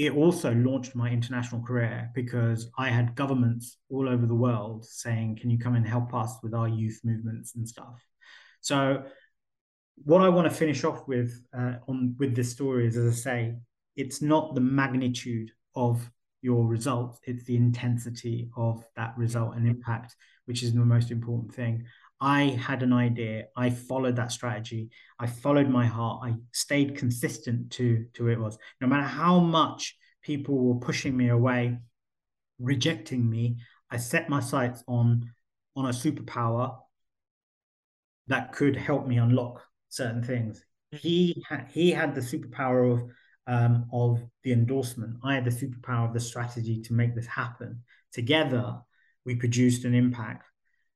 [0.00, 5.36] It also launched my international career because I had governments all over the world saying,
[5.36, 8.02] "Can you come and help us with our youth movements and stuff?"
[8.62, 9.04] So,
[9.96, 13.16] what I want to finish off with uh, on with this story is, as I
[13.16, 13.56] say,
[13.94, 16.10] it's not the magnitude of
[16.40, 20.16] your results; it's the intensity of that result and impact,
[20.46, 21.84] which is the most important thing.
[22.20, 23.46] I had an idea.
[23.56, 24.90] I followed that strategy.
[25.18, 26.20] I followed my heart.
[26.22, 28.58] I stayed consistent to to it was.
[28.80, 31.78] No matter how much people were pushing me away,
[32.58, 33.56] rejecting me,
[33.90, 35.30] I set my sights on
[35.76, 36.76] on a superpower
[38.26, 40.64] that could help me unlock certain things.
[40.92, 43.10] He had he had the superpower of
[43.46, 45.16] um, of the endorsement.
[45.24, 47.82] I had the superpower of the strategy to make this happen.
[48.12, 48.76] Together,
[49.24, 50.46] we produced an impact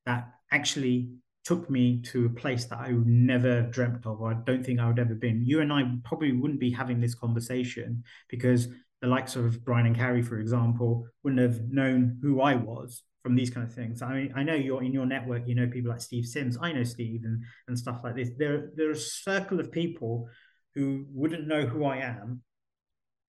[0.05, 1.09] that actually
[1.43, 4.87] took me to a place that I never dreamt of, or I don't think I
[4.87, 5.43] would ever been.
[5.45, 8.67] You and I probably wouldn't be having this conversation because
[9.01, 13.35] the likes of Brian and Carrie, for example, wouldn't have known who I was from
[13.35, 14.01] these kind of things.
[14.01, 16.57] I mean, I know you're in your network, you know people like Steve Sims.
[16.59, 18.29] I know Steve and, and stuff like this.
[18.37, 20.27] There, there's a circle of people
[20.73, 22.41] who wouldn't know who I am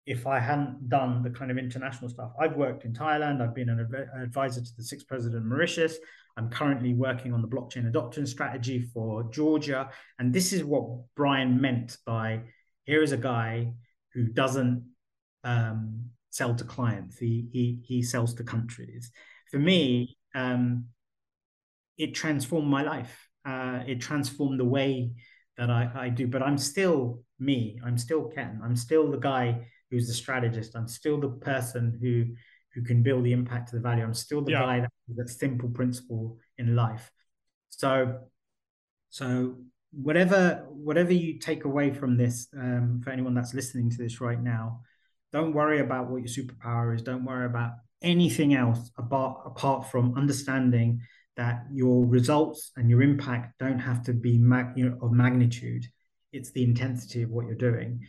[0.06, 2.32] if I hadn't done the kind of international stuff.
[2.40, 3.42] I've worked in Thailand.
[3.42, 3.86] I've been an
[4.22, 5.98] advisor to the sixth president of Mauritius.
[6.38, 9.90] I'm currently working on the blockchain adoption strategy for Georgia.
[10.18, 10.84] And this is what
[11.16, 12.42] Brian meant by
[12.84, 13.72] here is a guy
[14.14, 14.84] who doesn't
[15.44, 19.10] um, sell to clients, he, he, he sells to countries.
[19.50, 20.86] For me, um,
[21.96, 23.28] it transformed my life.
[23.44, 25.10] Uh, it transformed the way
[25.56, 27.80] that I, I do, but I'm still me.
[27.84, 28.60] I'm still Ken.
[28.62, 30.76] I'm still the guy who's the strategist.
[30.76, 32.36] I'm still the person who
[32.74, 34.04] who can build the impact to the value.
[34.04, 34.60] I'm still the yeah.
[34.62, 37.10] guy that that simple principle in life.
[37.70, 38.20] So,
[39.10, 39.56] so
[39.92, 44.40] whatever whatever you take away from this, um, for anyone that's listening to this right
[44.40, 44.80] now,
[45.32, 47.02] don't worry about what your superpower is.
[47.02, 47.72] Don't worry about
[48.02, 51.00] anything else apart apart from understanding
[51.36, 55.86] that your results and your impact don't have to be mag- you know, of magnitude.
[56.32, 58.00] It's the intensity of what you're doing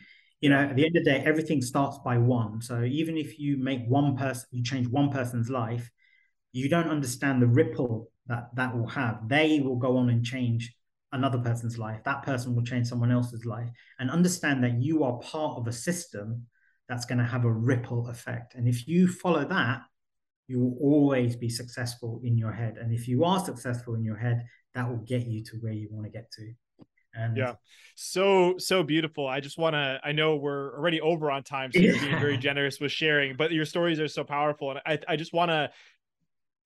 [0.42, 2.62] you know at the end of the day everything starts by one.
[2.62, 5.90] So even if you make one person you change one person's life
[6.52, 9.28] you don't understand the ripple that that will have.
[9.28, 10.74] They will go on and change
[11.12, 12.02] another person's life.
[12.06, 13.70] That person will change someone else's life.
[14.00, 16.46] And understand that you are part of a system
[16.88, 18.56] that's going to have a ripple effect.
[18.56, 19.82] And if you follow that
[20.50, 22.78] you will always be successful in your head.
[22.82, 24.44] And if you are successful in your head
[24.74, 26.52] that will get you to where you want to get to
[27.20, 27.56] and yeah,
[27.96, 29.28] so so beautiful.
[29.28, 30.00] I just want to.
[30.04, 33.36] I know we're already over on time, so you're being very generous with sharing.
[33.36, 35.70] But your stories are so powerful, and I I just want to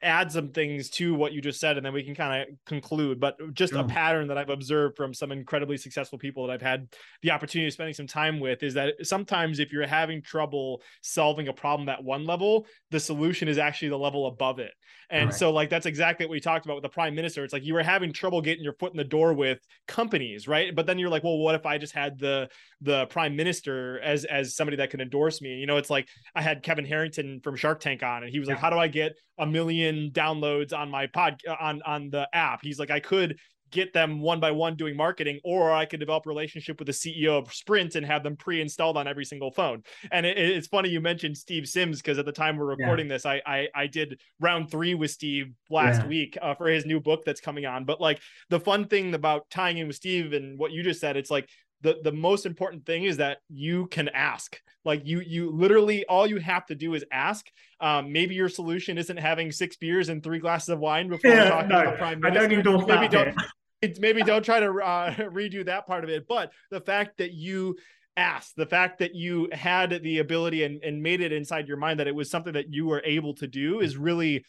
[0.03, 3.19] add some things to what you just said and then we can kind of conclude.
[3.19, 3.87] But just a mm.
[3.87, 6.87] pattern that i've observed from some incredibly successful people that i've had
[7.21, 11.47] the opportunity of spending some time with is that sometimes if you're having trouble solving
[11.47, 14.71] a problem at one level the solution is actually the level above it.
[15.09, 15.33] And right.
[15.33, 17.43] so like that's exactly what we talked about with the prime minister.
[17.43, 20.75] It's like you were having trouble getting your foot in the door with companies right?
[20.75, 22.49] But then you're like well what if i just had the
[22.81, 25.55] the prime minister as as somebody that can endorse me?
[25.55, 28.47] You know it's like i had kevin harrington from shark tank on and he was
[28.47, 28.55] yeah.
[28.55, 32.59] like how do i get a million downloads on my pod on on the app.
[32.61, 33.37] He's like, I could
[33.73, 36.93] get them one by one doing marketing, or I could develop a relationship with the
[36.93, 39.81] CEO of Sprint and have them pre-installed on every single phone.
[40.11, 43.13] And it, it's funny you mentioned Steve Sims because at the time we're recording yeah.
[43.13, 46.07] this, I, I, I did round three with Steve last yeah.
[46.07, 47.83] week uh, for his new book that's coming on.
[47.83, 51.17] But like the fun thing about tying in with Steve and what you just said,
[51.17, 51.49] it's like
[51.83, 54.59] the the most important thing is that you can ask.
[54.85, 57.45] Like you you literally all you have to do is ask.
[57.79, 61.49] Um, maybe your solution isn't having six beers and three glasses of wine before yeah,
[61.49, 62.39] talking no, about prime minister.
[62.39, 63.35] I don't endorse maybe that.
[63.81, 66.25] Don't maybe don't try to uh, redo that part of it.
[66.27, 67.75] But the fact that you
[68.15, 71.99] asked the fact that you had the ability and, and made it inside your mind
[71.99, 74.45] that it was something that you were able to do is really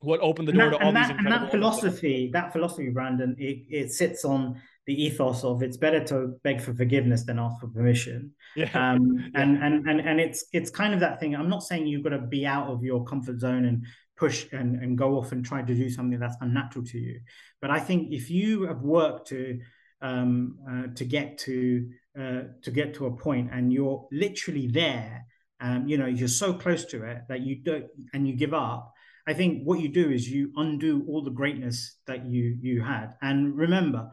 [0.00, 2.88] what opened the door that, to all that, these incredible and that philosophy that philosophy
[2.88, 4.58] brandon it, it sits on
[4.88, 8.32] the ethos of it's better to beg for forgiveness than ask for permission.
[8.56, 8.70] Yeah.
[8.72, 9.30] Um.
[9.34, 11.36] And, and and and it's it's kind of that thing.
[11.36, 13.84] I'm not saying you've got to be out of your comfort zone and
[14.16, 17.20] push and, and go off and try to do something that's unnatural to you.
[17.60, 19.60] But I think if you have worked to
[20.00, 25.26] um, uh, to get to uh, to get to a point and you're literally there,
[25.60, 28.94] um, you know, you're so close to it that you don't and you give up.
[29.26, 33.16] I think what you do is you undo all the greatness that you you had.
[33.20, 34.10] And remember,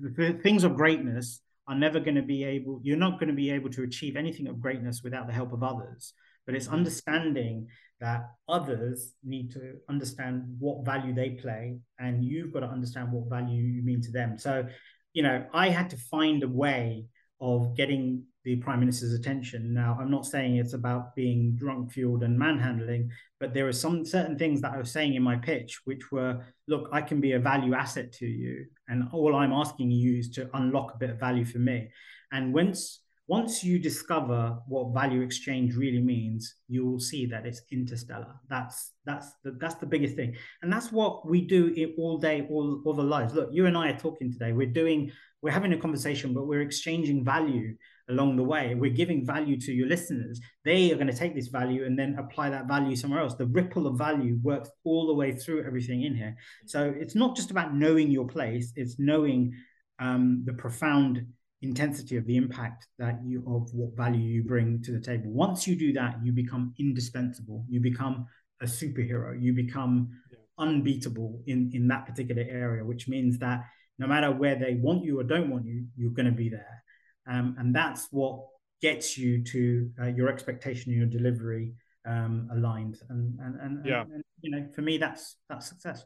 [0.00, 3.50] the things of greatness are never going to be able you're not going to be
[3.50, 6.12] able to achieve anything of greatness without the help of others.
[6.44, 7.68] But it's understanding
[8.00, 13.28] that others need to understand what value they play and you've got to understand what
[13.28, 14.38] value you mean to them.
[14.38, 14.66] So
[15.12, 17.04] you know i had to find a way
[17.42, 19.74] of getting the prime minister's attention.
[19.74, 24.06] Now i'm not saying it's about being drunk fueled and manhandling but there are some
[24.06, 27.32] certain things that i was saying in my pitch which were look i can be
[27.32, 31.10] a value asset to you and all i'm asking you is to unlock a bit
[31.10, 31.90] of value for me.
[32.32, 33.01] And once
[33.32, 38.34] once you discover what value exchange really means you will see that it's interstellar.
[38.50, 40.36] That's that's the, that's the biggest thing.
[40.60, 41.62] And that's what we do
[41.96, 43.32] all day all, all the lives.
[43.32, 44.52] Look you and i are talking today.
[44.52, 45.10] We're doing
[45.40, 47.74] we're having a conversation but we're exchanging value
[48.10, 48.74] along the way.
[48.74, 50.38] We're giving value to your listeners.
[50.66, 53.34] They are going to take this value and then apply that value somewhere else.
[53.36, 56.36] The ripple of value works all the way through everything in here.
[56.66, 58.74] So it's not just about knowing your place.
[58.76, 59.54] It's knowing
[59.98, 61.24] um, the profound
[61.62, 65.30] intensity of the impact that you of what value you bring to the table.
[65.30, 67.64] Once you do that, you become indispensable.
[67.68, 68.26] You become
[68.60, 69.40] a superhero.
[69.40, 70.38] You become yeah.
[70.58, 73.64] unbeatable in in that particular area, which means that
[73.98, 76.82] no matter where they want you or don't want you, you're going to be there.
[77.28, 78.40] Um, and that's what
[78.80, 81.74] gets you to uh, your expectation and your delivery
[82.06, 82.98] um, aligned.
[83.08, 84.02] And and, and, yeah.
[84.02, 86.04] and, and you know, for me, that's that's success.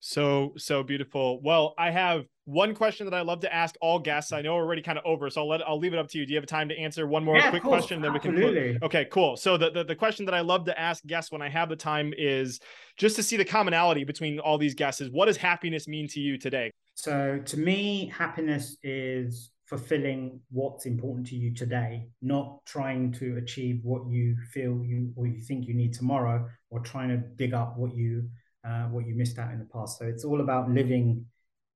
[0.00, 1.40] So, so beautiful.
[1.42, 4.32] Well, I have one question that I love to ask all guests.
[4.32, 6.18] I know we're already kind of over, so I'll let I'll leave it up to
[6.18, 6.24] you.
[6.24, 8.00] Do you have time to answer one more yeah, quick question?
[8.00, 8.78] Then we can.
[8.82, 9.36] Okay, cool.
[9.36, 11.76] So the, the the question that I love to ask guests when I have the
[11.76, 12.58] time is
[12.96, 15.02] just to see the commonality between all these guests.
[15.02, 16.72] Is what does happiness mean to you today?
[16.94, 23.80] So to me, happiness is fulfilling what's important to you today, not trying to achieve
[23.82, 27.76] what you feel you or you think you need tomorrow, or trying to dig up
[27.76, 28.26] what you
[28.66, 29.98] uh, what you missed out in the past.
[29.98, 31.26] So it's all about living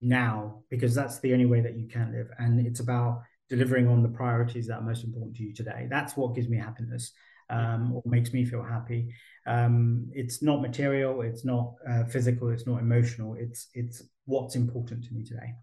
[0.03, 2.29] now because that's the only way that you can live.
[2.39, 5.87] And it's about delivering on the priorities that are most important to you today.
[5.89, 7.13] That's what gives me happiness
[7.51, 9.15] um, or makes me feel happy.
[9.47, 13.37] Um, it's not material, it's not uh, physical, it's not emotional.
[13.39, 15.55] It's it's what's important to me today.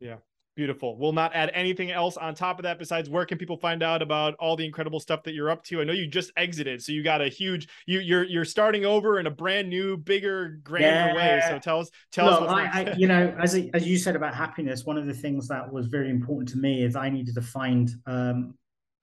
[0.00, 0.16] Yeah,
[0.56, 0.96] Beautiful.
[0.96, 4.02] We'll not add anything else on top of that besides where can people find out
[4.02, 5.80] about all the incredible stuff that you're up to?
[5.80, 9.18] I know you just exited, so you got a huge you you're you're starting over
[9.18, 11.14] in a brand new, bigger, grander yeah.
[11.16, 11.42] way.
[11.48, 12.50] So tell us tell Look, us.
[12.50, 15.72] I, I, you know, as as you said about happiness, one of the things that
[15.72, 18.54] was very important to me is I needed to find um,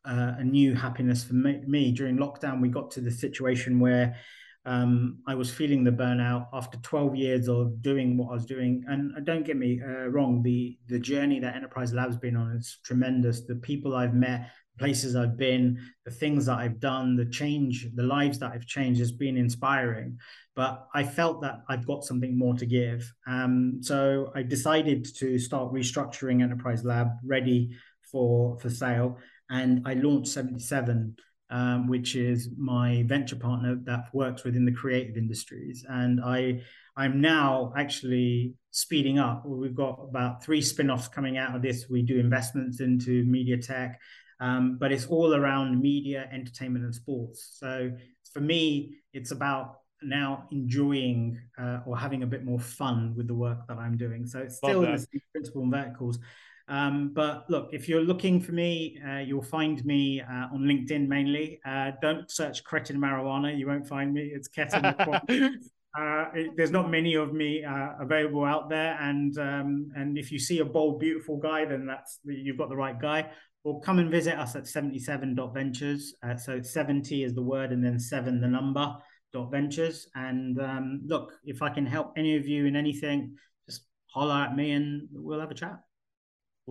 [0.06, 1.92] uh, a new happiness for me, me.
[1.92, 4.16] During lockdown, we got to the situation where
[4.66, 8.84] um, I was feeling the burnout after 12 years of doing what I was doing.
[8.88, 12.52] And uh, don't get me uh, wrong, the the journey that Enterprise Lab's been on
[12.52, 13.42] is tremendous.
[13.42, 18.04] The people I've met, places I've been, the things that I've done, the change, the
[18.04, 20.20] lives that I've changed has been inspiring.
[20.56, 23.12] But I felt that I've got something more to give.
[23.26, 27.72] Um, so I decided to start restructuring Enterprise Lab, ready
[28.12, 29.18] for for sale,
[29.50, 31.16] and I launched 77
[31.52, 35.86] um, which is my venture partner that works within the creative industries.
[35.88, 36.62] And I,
[36.96, 39.46] I'm now actually speeding up.
[39.46, 41.88] We've got about three spin-offs coming out of this.
[41.90, 44.00] We do investments into media tech,
[44.40, 47.58] um, but it's all around media, entertainment, and sports.
[47.60, 47.92] So
[48.34, 53.36] for me, it's about now enjoying uh, or having a bit more fun with the
[53.36, 54.26] work that I'm doing.
[54.26, 56.18] So it's still in the same principle and verticals,
[56.72, 61.06] um, but look, if you're looking for me, uh, you'll find me uh, on LinkedIn
[61.06, 61.60] mainly.
[61.66, 64.32] Uh, don't search cretin marijuana; you won't find me.
[64.34, 65.60] It's Ketan.
[65.94, 70.32] Uh, it, there's not many of me uh, available out there, and um, and if
[70.32, 73.30] you see a bold, beautiful guy, then that's you've got the right guy.
[73.66, 76.16] Or come and visit us at 77.ventures.
[76.24, 78.96] Uh, so 70 is the word, and then seven the number
[79.34, 80.08] dot ventures.
[80.16, 83.36] And um, look, if I can help any of you in anything,
[83.70, 85.78] just holler at me, and we'll have a chat.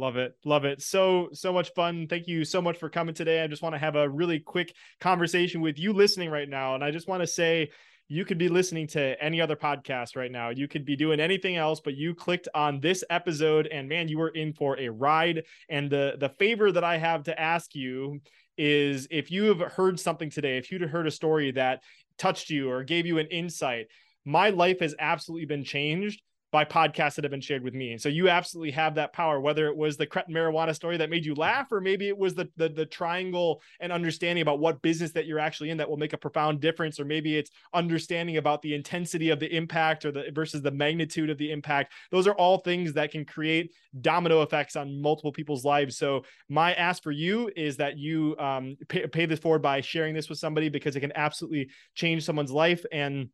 [0.00, 0.34] Love it.
[0.46, 0.80] Love it.
[0.80, 2.06] So, so much fun.
[2.08, 3.44] Thank you so much for coming today.
[3.44, 6.74] I just want to have a really quick conversation with you listening right now.
[6.74, 7.70] And I just want to say,
[8.08, 10.48] you could be listening to any other podcast right now.
[10.48, 14.18] You could be doing anything else, but you clicked on this episode and man, you
[14.18, 15.44] were in for a ride.
[15.68, 18.20] And the the favor that I have to ask you
[18.56, 21.82] is if you have heard something today, if you'd heard a story that
[22.16, 23.88] touched you or gave you an insight,
[24.24, 26.22] my life has absolutely been changed
[26.52, 27.92] by podcasts that have been shared with me.
[27.92, 31.10] And so you absolutely have that power, whether it was the cretin marijuana story that
[31.10, 34.82] made you laugh, or maybe it was the, the, the triangle and understanding about what
[34.82, 38.36] business that you're actually in that will make a profound difference, or maybe it's understanding
[38.36, 41.92] about the intensity of the impact or the versus the magnitude of the impact.
[42.10, 45.96] Those are all things that can create domino effects on multiple people's lives.
[45.96, 50.14] So my ask for you is that you um, pay, pay this forward by sharing
[50.14, 53.28] this with somebody because it can absolutely change someone's life and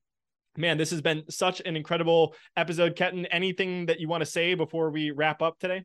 [0.56, 2.96] man, this has been such an incredible episode.
[2.96, 5.84] Ketan, anything that you want to say before we wrap up today?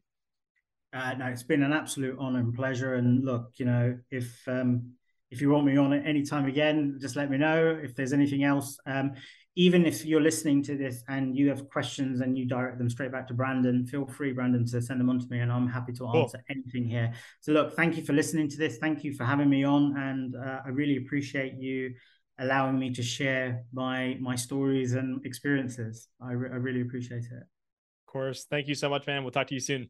[0.93, 2.95] Uh, no, it's been an absolute honor and pleasure.
[2.95, 4.91] And look, you know, if um,
[5.30, 7.80] if you want me on it anytime again, just let me know.
[7.81, 9.14] If there's anything else, um,
[9.56, 13.11] even if you're listening to this and you have questions and you direct them straight
[13.11, 15.93] back to Brandon, feel free, Brandon, to send them on to me, and I'm happy
[15.93, 16.45] to answer cool.
[16.49, 17.14] anything here.
[17.41, 18.77] So, look, thank you for listening to this.
[18.77, 21.93] Thank you for having me on, and uh, I really appreciate you
[22.42, 26.10] allowing me to share my my stories and experiences.
[26.22, 27.44] I, re- I really appreciate it.
[27.44, 28.46] Of course.
[28.50, 29.24] Thank you so much, man.
[29.24, 29.90] We'll talk to you soon.